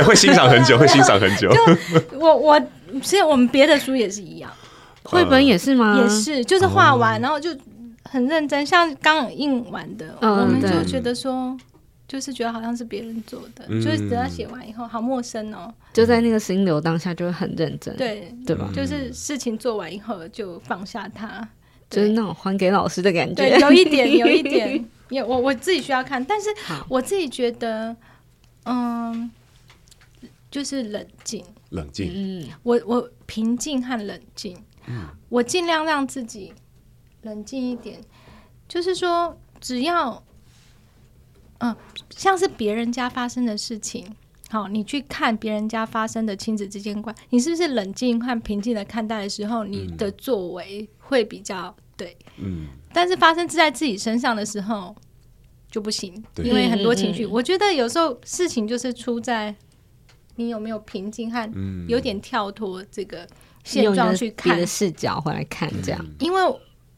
[0.06, 1.52] 会欣赏很久，会欣赏很久。
[2.14, 2.60] 我我
[3.02, 4.50] 其实我们别的书也是一样，
[5.04, 6.00] 绘本也是吗？
[6.02, 7.50] 也是，就是画完然后就
[8.10, 11.56] 很认真，像刚印完的，我们就觉得说。
[12.14, 15.74] 就是觉得好像是别人做的，嗯、就是等他写完以后，好陌生哦。
[15.92, 18.70] 就在那个心流当下，就会很认真，对对吧？
[18.72, 21.50] 就是事情做完以后，就放下它，
[21.90, 23.34] 就是那种还给老师的感觉。
[23.34, 26.50] 对，有一点，有一点， 有我我自己需要看，但是
[26.88, 27.96] 我自己觉得，
[28.66, 29.32] 嗯，
[30.52, 32.12] 就是冷静，冷静。
[32.14, 34.56] 嗯，我我平静和冷静，
[34.86, 36.54] 嗯，我尽量让自己
[37.24, 38.00] 冷静一点，
[38.68, 40.24] 就是说，只要。
[41.64, 41.76] 嗯，
[42.10, 44.06] 像是别人家发生的事情，
[44.50, 52.18] 好，你去看别人家发生的亲子之间关，你是不是冷静和平静的看待的时候，你的作为会比较对？
[52.38, 52.68] 嗯。
[52.92, 54.94] 但是发生在自己身上的时候
[55.72, 57.24] 就不行，因为很多情绪。
[57.24, 59.56] 嗯嗯嗯，我觉得有时候事情就是出在
[60.36, 61.50] 你有没有平静和
[61.88, 63.26] 有点跳脱这个
[63.64, 66.06] 现状去看的视角回来看这样。
[66.20, 66.42] 因为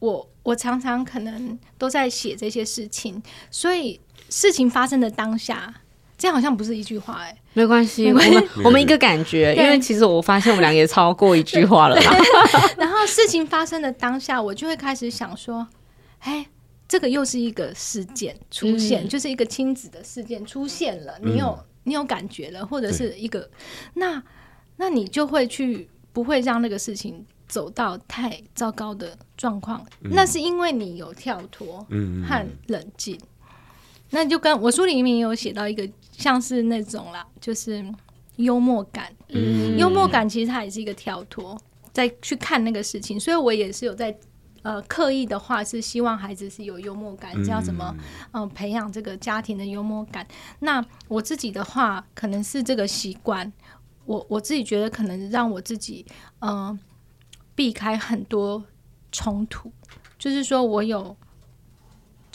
[0.00, 4.00] 我我常常可能都在写这些事情，所以。
[4.28, 5.72] 事情发生的当下，
[6.18, 11.96] 这样好像不是一句话哎、欸，没关系，我们我们一个感觉，因为其实我发现我们俩也超过一句话了。
[12.76, 15.66] 然后事情发生的当下，我就会开始想说，
[16.20, 16.46] 哎，
[16.88, 23.48] 这个又是一个事件出现，嗯、就是一个亲子的事件出现了，你有你有感觉了，或者是一个，
[23.94, 24.22] 那
[24.76, 31.86] 那你就会去不会让那个事情走到太糟糕的状况，嗯、那是因为你有跳脱
[32.26, 33.18] 和冷静。
[34.10, 37.84] 那就跟我书里面有写到一个像是那种啦，就是
[38.36, 39.12] 幽默感。
[39.28, 41.60] 嗯，幽默感其实它也是一个跳脱，
[41.92, 43.18] 在去看那个事情。
[43.18, 44.16] 所以我也是有在
[44.62, 47.94] 呃刻意的话，是希望孩子是有幽默感，知道怎么
[48.32, 50.26] 嗯、呃、培养这个家庭的幽默感。
[50.60, 53.52] 那我自己的话，可能是这个习惯，
[54.04, 56.06] 我我自己觉得可能让我自己
[56.38, 56.78] 嗯、呃、
[57.56, 58.64] 避开很多
[59.10, 59.72] 冲突，
[60.16, 61.16] 就是说我有。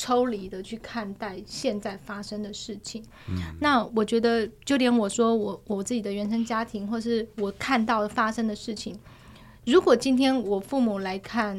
[0.02, 8.98] 抽离的去看待现在发生的事情，嗯、那我觉得就连我说我我自己的原生家庭，或是我看到发生的事情，
[9.68, 11.56] 如果今天我父母来看，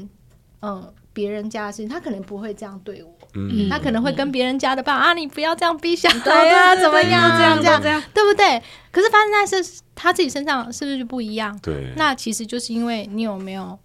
[0.59, 8.61] 嗯、呃，别人家的事情，他可能不会这样对我，嗯、他可能会跟别人家的爸、嗯、啊，你不要这样逼小孩啊，怎么样，这样这样这样，对不对？
[8.90, 11.57] 可是发生在是他自己身上，是不是就不一样？
[11.62, 13.78] 对，那其实就是因为你有没有。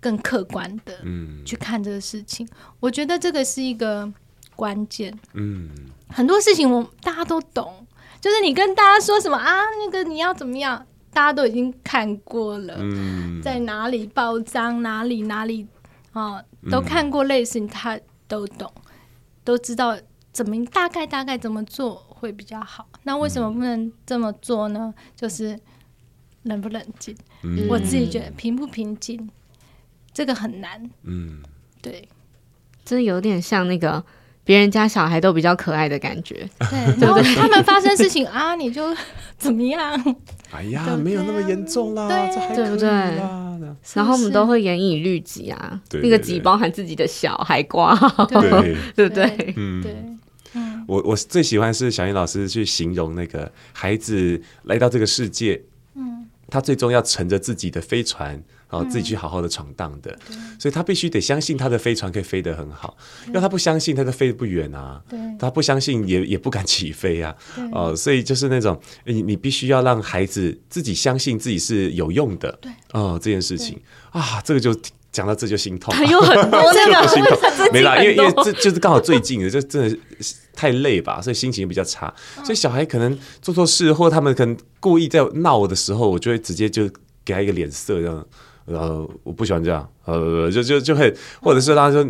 [0.00, 0.98] 更客观的
[1.44, 4.10] 去看这个事情，嗯、我觉得这个是一个
[4.56, 5.16] 关键。
[5.34, 5.68] 嗯，
[6.08, 7.86] 很多事情我大家都懂，
[8.20, 15.66] 就是你跟大家说什么啊，那个你要怎么样，大家都已经看过了，嗯、在哪里报章，哪里哪里
[16.12, 18.72] 啊，都看过类似，他都懂，
[19.44, 19.98] 都知道
[20.32, 22.88] 怎么大概大概怎么做会比较好。
[23.02, 24.94] 那为什么不能这么做呢？
[25.14, 25.58] 就是
[26.44, 27.14] 冷不冷静？
[27.42, 29.30] 嗯、我自己觉得平不平静。
[30.12, 31.38] 这个很难，嗯，
[31.80, 32.08] 对，
[32.84, 34.04] 这有点像那个
[34.44, 38.94] 别人家小孩都比较可爱的感觉，对， 然后他们发生事情 啊，你就
[39.38, 40.16] 怎么样？
[40.50, 42.88] 哎呀，没有那么严重啦，对，对不对？
[42.88, 43.46] 啊。
[43.94, 48.76] 然后我们都会严以律己啊，对那个己包含自己的小孩挂号，对。
[48.94, 49.54] 对不对？
[49.56, 49.94] 嗯，对，
[50.54, 55.62] 嗯，我我最喜欢是小英老师去形容那个孩子来到这个世界，
[55.94, 58.42] 嗯，他最终要乘着自己的飞船。
[58.70, 60.16] 哦，自己去好好的闯荡的，
[60.58, 62.96] 所以他必须得相信他的飞船可以飞得很好，
[63.26, 65.02] 因为他不相信，他就飞得不远啊。
[65.38, 67.34] 他不相信也也不敢起飞啊。
[67.72, 72.56] 哦，所以就是那种你你必须要让孩子自己相信自己是有用的。
[72.60, 74.74] 对，哦，这件事情啊，这个就
[75.10, 75.92] 讲到这就心痛。
[75.92, 77.38] 还有很多 那个心痛，
[77.72, 79.98] 没啦，因为因为这就是刚好最近的，就真的
[80.52, 82.14] 太累吧，所以心情比较差。
[82.44, 86.88] 所以小孩可能做错事，或他们可能故意在闹我的时候，我就会直接就
[87.24, 88.26] 给他一个脸色这样。
[88.70, 92.06] 呃，我不喜欢这样，呃，就就就会，或者是他说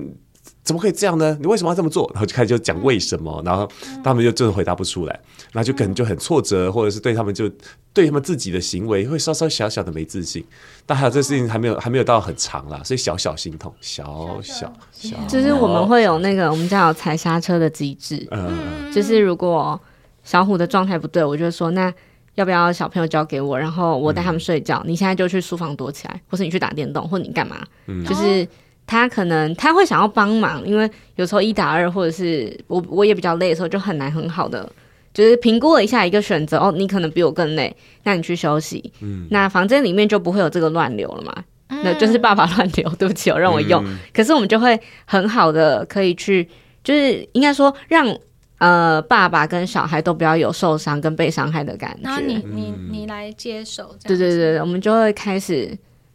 [0.63, 1.37] 怎么可以这样呢？
[1.41, 2.11] 你为什么要这么做？
[2.15, 3.69] 然后就开始就讲为什么，然后
[4.05, 5.21] 他们就真的回答不出来，
[5.53, 7.51] 然后就可能就很挫折，或者是对他们就
[7.93, 10.45] 对他们自己的行为会稍稍小小的没自信。
[10.87, 19.81] 但还有这事情还没有还没有到很长啦，所以小小心痛，小小小，就是我们会有那个我们叫踩刹车的机制，嗯，就是如果
[20.25, 21.93] 小虎的状态不对，我就说那。
[22.37, 24.81] 要不要小朋友交给我，然后我带他们睡觉？
[24.85, 27.59] 嗯、你现在就去书房躲起来，或是你去打电动，或者你干嘛？
[27.87, 28.47] 嗯、就是
[28.87, 34.71] 他可能他会想要帮忙，因为有时候一打二，或者是我我也比较累的时候，就很难很好的
[35.13, 36.59] 就是评估了一下一个选择。
[36.59, 38.93] 哦，你可能比我更累，那你去休息。
[39.01, 41.45] 嗯，那房间里面就不会有这个乱流了嘛？
[41.69, 43.85] 嗯、那就是爸爸乱流，对不起，我让我用。
[43.85, 46.49] 嗯、可是我们就会很好的可以去，
[46.83, 48.17] 就是应该说让。
[48.61, 52.01] 呃，爸爸跟小孩都不要有受伤跟被伤害的感觉。
[52.03, 55.75] 然后你你你来接手，对对对，我们就会开始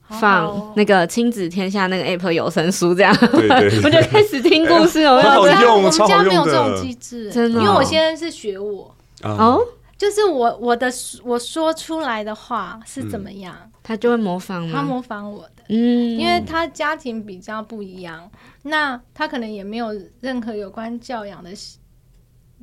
[0.09, 5.03] 放那个亲子天下那个 App 有声书，这样，对对，我就开始听故事。
[5.05, 8.95] 我们好用，我们家没有这种机制，真的，因为我现在是学我。
[9.23, 9.59] 哦，
[9.97, 10.87] 就是我我的
[11.23, 18.29] 我说出来的话是怎么样，他就会模仿，他模仿我的，嗯，因为他家庭比较不一样，
[18.61, 19.87] 那他可能也没有
[20.21, 21.49] 任何有关教养的。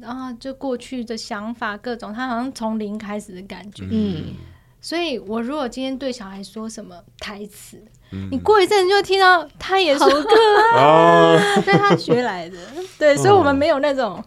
[0.01, 3.85] 然后就过去的想法各种，他好像从零开始的感觉。
[3.91, 4.35] 嗯，
[4.81, 7.77] 所以我如果今天对小孩说什么台词，
[8.11, 10.09] 嗯、你过一阵就听到他也说，
[11.63, 12.59] 对他学来的。
[12.99, 14.23] 对，所以我们没有那种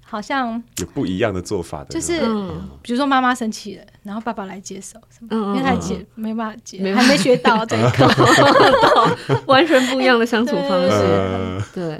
[0.00, 2.20] 好像有不一样的做法的，就是
[2.80, 8.08] 比如说妈妈生气了，然后爸爸来接手什么，嗯、因为他接没办法接，还没学到这一课，
[9.46, 11.62] 完全不一样的相处方式。
[11.74, 11.96] 对，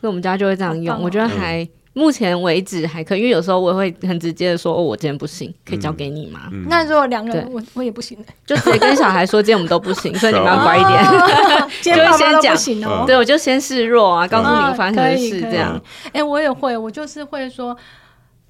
[0.00, 1.68] 所以我们家就会这样用，我觉得还。
[1.94, 8.16] 目前为止还可以，因为有时候我也会很直接的说：“哦，我今天不行，可以交给你吗？”嗯嗯、那如果两个人，我我也不行，
[8.46, 11.04] 就直接跟小孩说：“今天我们都不行，所以你们要乖一点。
[11.04, 15.78] 哦 ”就会先讲，哦、对，我就先示弱啊，告诉你发生的事这样。
[16.06, 17.76] 哎、欸，我也会，我就是会说，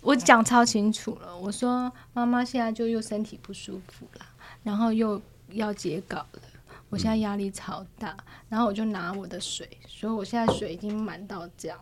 [0.03, 1.36] 我讲超清楚了。
[1.36, 4.24] 我说妈妈现在就又身体不舒服了，
[4.62, 5.20] 然后又
[5.51, 6.40] 要截稿了，
[6.90, 8.16] 我现在压力超大，
[8.49, 11.76] 然后我就拿我的水，所以我现在水已经满到这样。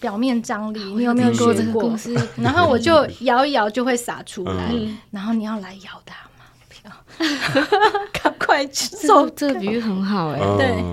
[0.00, 2.14] 表面张力，你有没有过这个故事？
[2.36, 4.74] 然后我就摇一摇就会洒出来，
[5.10, 6.96] 然后你要来摇它吗？
[8.12, 9.28] 赶快去做。
[9.30, 10.84] 这个比喻很好哎，对，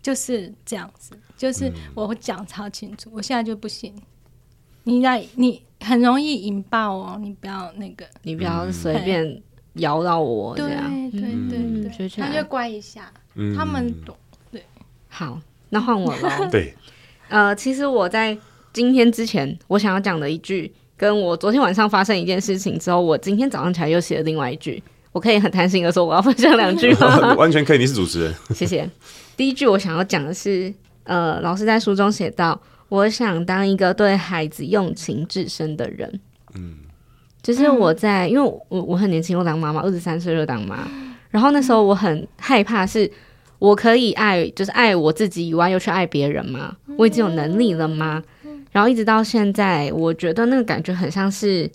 [0.00, 3.94] 就是这样子，就是我讲超清楚，我现在就不行。
[4.84, 9.42] 你来，你很容易引爆哦，你不要那个，你不要随便
[9.74, 11.10] 摇到我这样。
[11.10, 13.12] 对对对，那就乖一下，
[13.56, 14.16] 他们懂。
[14.50, 14.64] 对，
[15.08, 15.40] 好，
[15.70, 16.48] 那换我了。
[16.50, 16.74] 对。
[17.28, 18.36] 呃，其实我在
[18.72, 24.82] 今天之前，我想要讲的一句，跟我昨天晚上发生一件事情之后，我今天早上起来又写了另外一句。
[25.12, 27.34] 我可以很贪心的说，我要分享两句吗？
[27.38, 28.34] 完全可以，你是主持人。
[28.54, 28.88] 谢谢。
[29.36, 30.72] 第一句我想要讲的是，
[31.04, 32.60] 呃，老师在书中写到，
[32.90, 36.20] 我想当一个对孩子用情至深的人。
[36.54, 36.76] 嗯，
[37.42, 40.86] 就是我在，因为我我很年轻，我当妈妈，二十三岁就当妈，
[41.30, 43.10] 然后那时候我很害怕是。
[43.66, 46.76] 我可以爱，就是爱我自己以外，又去爱别人吗？
[46.96, 48.22] 我已经有能力了吗？
[48.70, 51.68] 然后一直到现在，我觉得那个感觉很像是，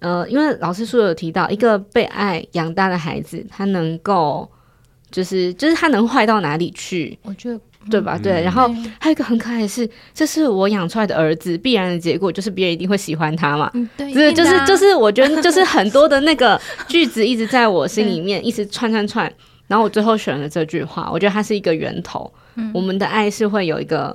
[0.00, 4.50] 呃，因为老师说有提到，一个被爱养大的孩子，他能够，
[5.12, 7.16] 就是就是他能坏到哪里去？
[7.22, 8.18] 我觉得对吧？
[8.20, 8.42] 对。
[8.42, 8.68] 然后
[8.98, 13.70] 还有一个很可爱的是，这是我养出来的儿子，必然的结果就是别人一定会喜欢他嘛。
[13.96, 19.32] 对，就是就是就是，我觉得就是很多的那个句子一直在我心里面 一直串串串。
[19.72, 22.30] 然后我最后选了这句话，我觉得它是一个源头。
[22.56, 24.14] 嗯、我们的爱是会有一个，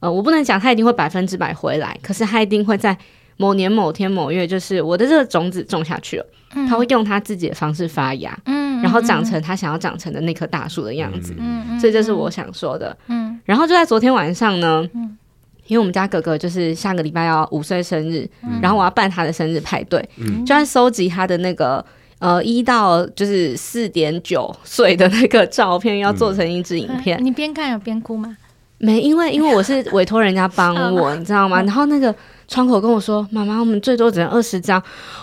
[0.00, 2.96] 呃，我不能讲它一定会百分之百回来，可是它一定会在
[3.36, 11.34] 某年某天某月，就是我的这个种子种下去了，嗯、它会用它自己的方式发芽，嗯，然后长成它想要长成的那棵大树的样子。
[11.36, 12.96] 嗯，所以这是我想说的。
[13.08, 15.18] 嗯，然后就在昨天晚上呢，嗯、
[15.66, 21.84] 因为我们家哥哥就是下个礼拜要五岁生日，嗯、然后我要办他的生日派对，嗯、就在收集他的那个。
[22.24, 27.18] 呃一到就是四点九岁的那个照片，要做成一支影片。
[27.20, 28.34] 嗯、你边看有边哭吗？
[28.78, 31.58] 没，因为因为我是 委托人家帮我，你知道吗？
[31.62, 32.14] 然后那个
[32.48, 34.82] 窗口跟我说：“妈妈，我们最多只能二十张。”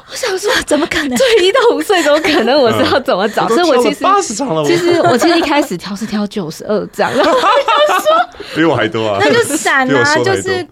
[0.10, 1.10] 我想说， 怎么可能？
[1.18, 2.56] 对，一到五岁怎么可能？
[2.62, 3.48] 我是要怎么找？
[3.50, 10.66] 所以我其实八十张了其实我其实一开始挑是挑九十二张， 然后说比我还多啊，那就闪啊，就是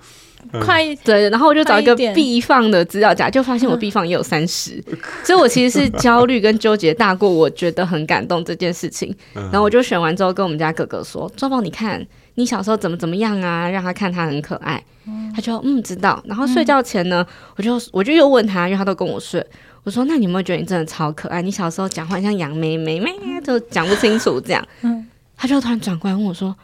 [0.63, 4.83] 快一对，然后我就找一个必放的资料夹，就发现我必放也有三十，
[5.23, 9.15] 所以我其实是焦虑跟纠结大过我觉得很感动这件事情。
[9.33, 13.69] 然后我就选完之后跟我们家哥哥说：“周宝，你看。”你小时候怎么怎么样啊？
[13.69, 16.23] 让他看他很可爱，嗯、他就嗯知道。
[16.25, 19.45] 然后睡觉前呢，嗯、我就我就又问他，因为他都跟我睡。
[19.83, 21.41] 我说：“那你有没有觉得你真的超可爱？
[21.41, 23.11] 你小时候讲话像杨妹妹，妹
[23.43, 24.65] 就讲不清楚这样。
[24.83, 26.55] 嗯”他就突然转过来问我说：“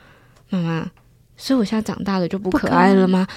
[0.50, 0.90] 妈妈，
[1.36, 3.28] 所以我现在长大了就不可爱了吗？”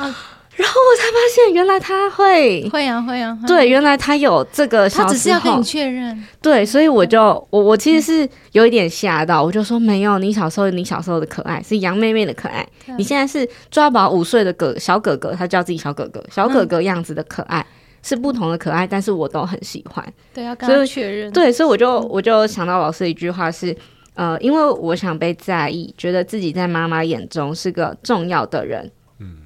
[0.59, 6.21] 然后我才发现，原来他会会啊会啊，对，原来他有这个小时候，他只是要跟你确认。
[6.43, 17.65] 对，所以我就我我其实是有一点吓到，我就说没有，你小时候你小时候的可爱是杨妹妹的可爱，你现在是抓宝五岁的哥小哥哥，他叫自己小哥哥，小哥哥样子的可爱
[18.03, 20.05] 是不同的可爱，但是我都很喜欢。
[20.35, 21.31] 对，要跟他确认。
[21.31, 23.77] 对，所以我就我就想到老师一句话是，
[24.15, 28.91] 呃，因为我想被在意，觉得自己在妈妈眼中是个重要的人。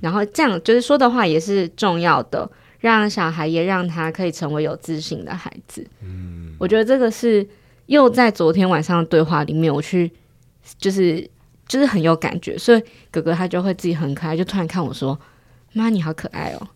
[0.01, 2.51] 然后这样就是说的话也是重要的，
[2.81, 5.87] 让小孩也让他可以成为有自信的孩子。
[6.03, 7.47] 嗯，我觉得这个是
[7.87, 10.11] 又在昨天晚上的对话里面，我去
[10.79, 11.29] 就是
[11.67, 15.19] 就是很有感觉，所以哥哥他就会自己很可爱，就突然看我说
[15.73, 16.69] ：“妈，你好可爱哦。”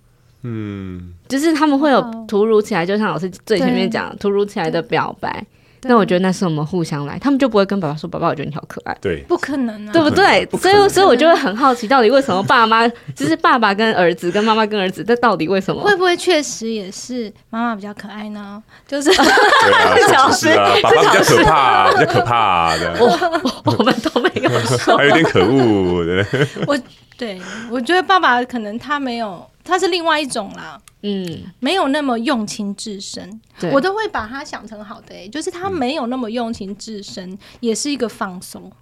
[0.43, 5.45] 嗯，就是他们会有突如其来，就像老师最前面讲，突如其来的表白。
[5.89, 10.47] 那我觉得那是我们互相来，他们就不会跟爸爸说：“爸爸，我觉得你好可爱。”对，不可能啊，对不对？
[10.61, 15.83] 所以，所以我就会很好奇，到底为什么爸妈 就是爸爸跟儿子，跟妈妈跟儿子，这到底为什么？
[15.83, 18.63] 会不会确实也是妈妈比较可爱呢？
[18.87, 22.97] 就是对啊，是啊， 爸爸比较可怕，比较可怕的。
[23.01, 23.43] 我
[23.79, 26.05] 我们都没有说，还有点可恶。
[26.05, 26.27] 对，
[26.67, 26.79] 我
[27.19, 30.81] 对我觉得爸爸可能他没有，他是另外一种啦。
[31.03, 33.41] 嗯，没有那么用情至深，
[33.73, 38.73] 我都会把他想成好的、欸，就是他没有那么用情至深，嗯、也是一个放松。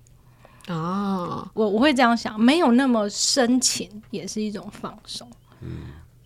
[0.68, 5.28] 哦，我我会这样想，没有那么深情，也是一种放松。
[5.60, 5.68] 嗯，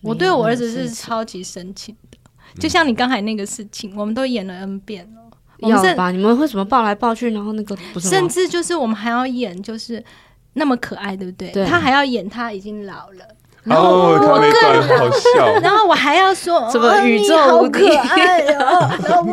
[0.03, 2.19] 我对我儿子是超级深情的，
[2.55, 5.23] 嗯、就像你刚才那个事情，我们都演了 N 遍了。
[5.69, 6.13] 要吧？
[6.13, 8.09] 你们为什么抱来抱去，然后那个不是？
[8.09, 10.05] 甚至就是我们还要演，就是
[10.53, 11.51] 那么可爱，对不对？
[11.51, 13.25] 对，他还要演他已经老了。
[13.67, 15.47] 哦，他那段很好笑。
[15.61, 17.91] 然后我还要说什么宇宙无敌，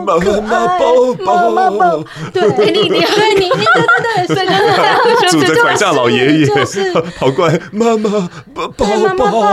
[0.06, 2.04] 妈妈抱抱抱，
[2.34, 3.50] 对，你你对你你
[4.28, 6.48] 对对对，拄着拐杖老爷爷，
[7.18, 8.80] 好乖，妈妈抱抱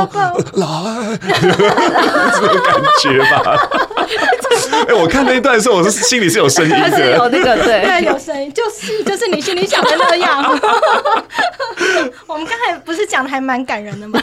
[0.07, 0.09] 抱，
[0.55, 0.66] 来，
[1.31, 3.37] 这种感觉吧。
[4.89, 10.43] 哎，我看那一段的时候，我是心里是有声音的，有那个对，对，有声音，就是就是你心里想的那样。
[12.27, 14.23] 我们刚才不是讲的还蛮感人的吗？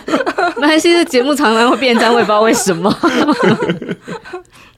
[0.58, 2.90] 没关系，这节目常常会变这样，我也不知道为什么。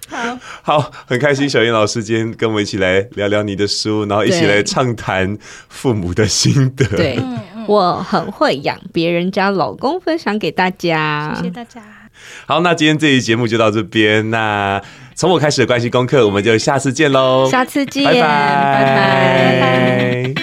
[0.09, 5.37] 好，好，很开心，小燕老师今天跟我们一起来聊聊你的书，然后一起来畅谈
[5.69, 6.85] 父母的心得。
[6.85, 7.17] 对，
[7.65, 12.00] 我很会养别人家老公，分享给大家，谢谢大家。
[12.45, 14.29] 好，那今天这期节目就到这边。
[14.29, 14.81] 那
[15.15, 19.61] 从我开始的关系功课，我们就下次见喽，下次见，拜拜，拜
[20.33, 20.40] 拜。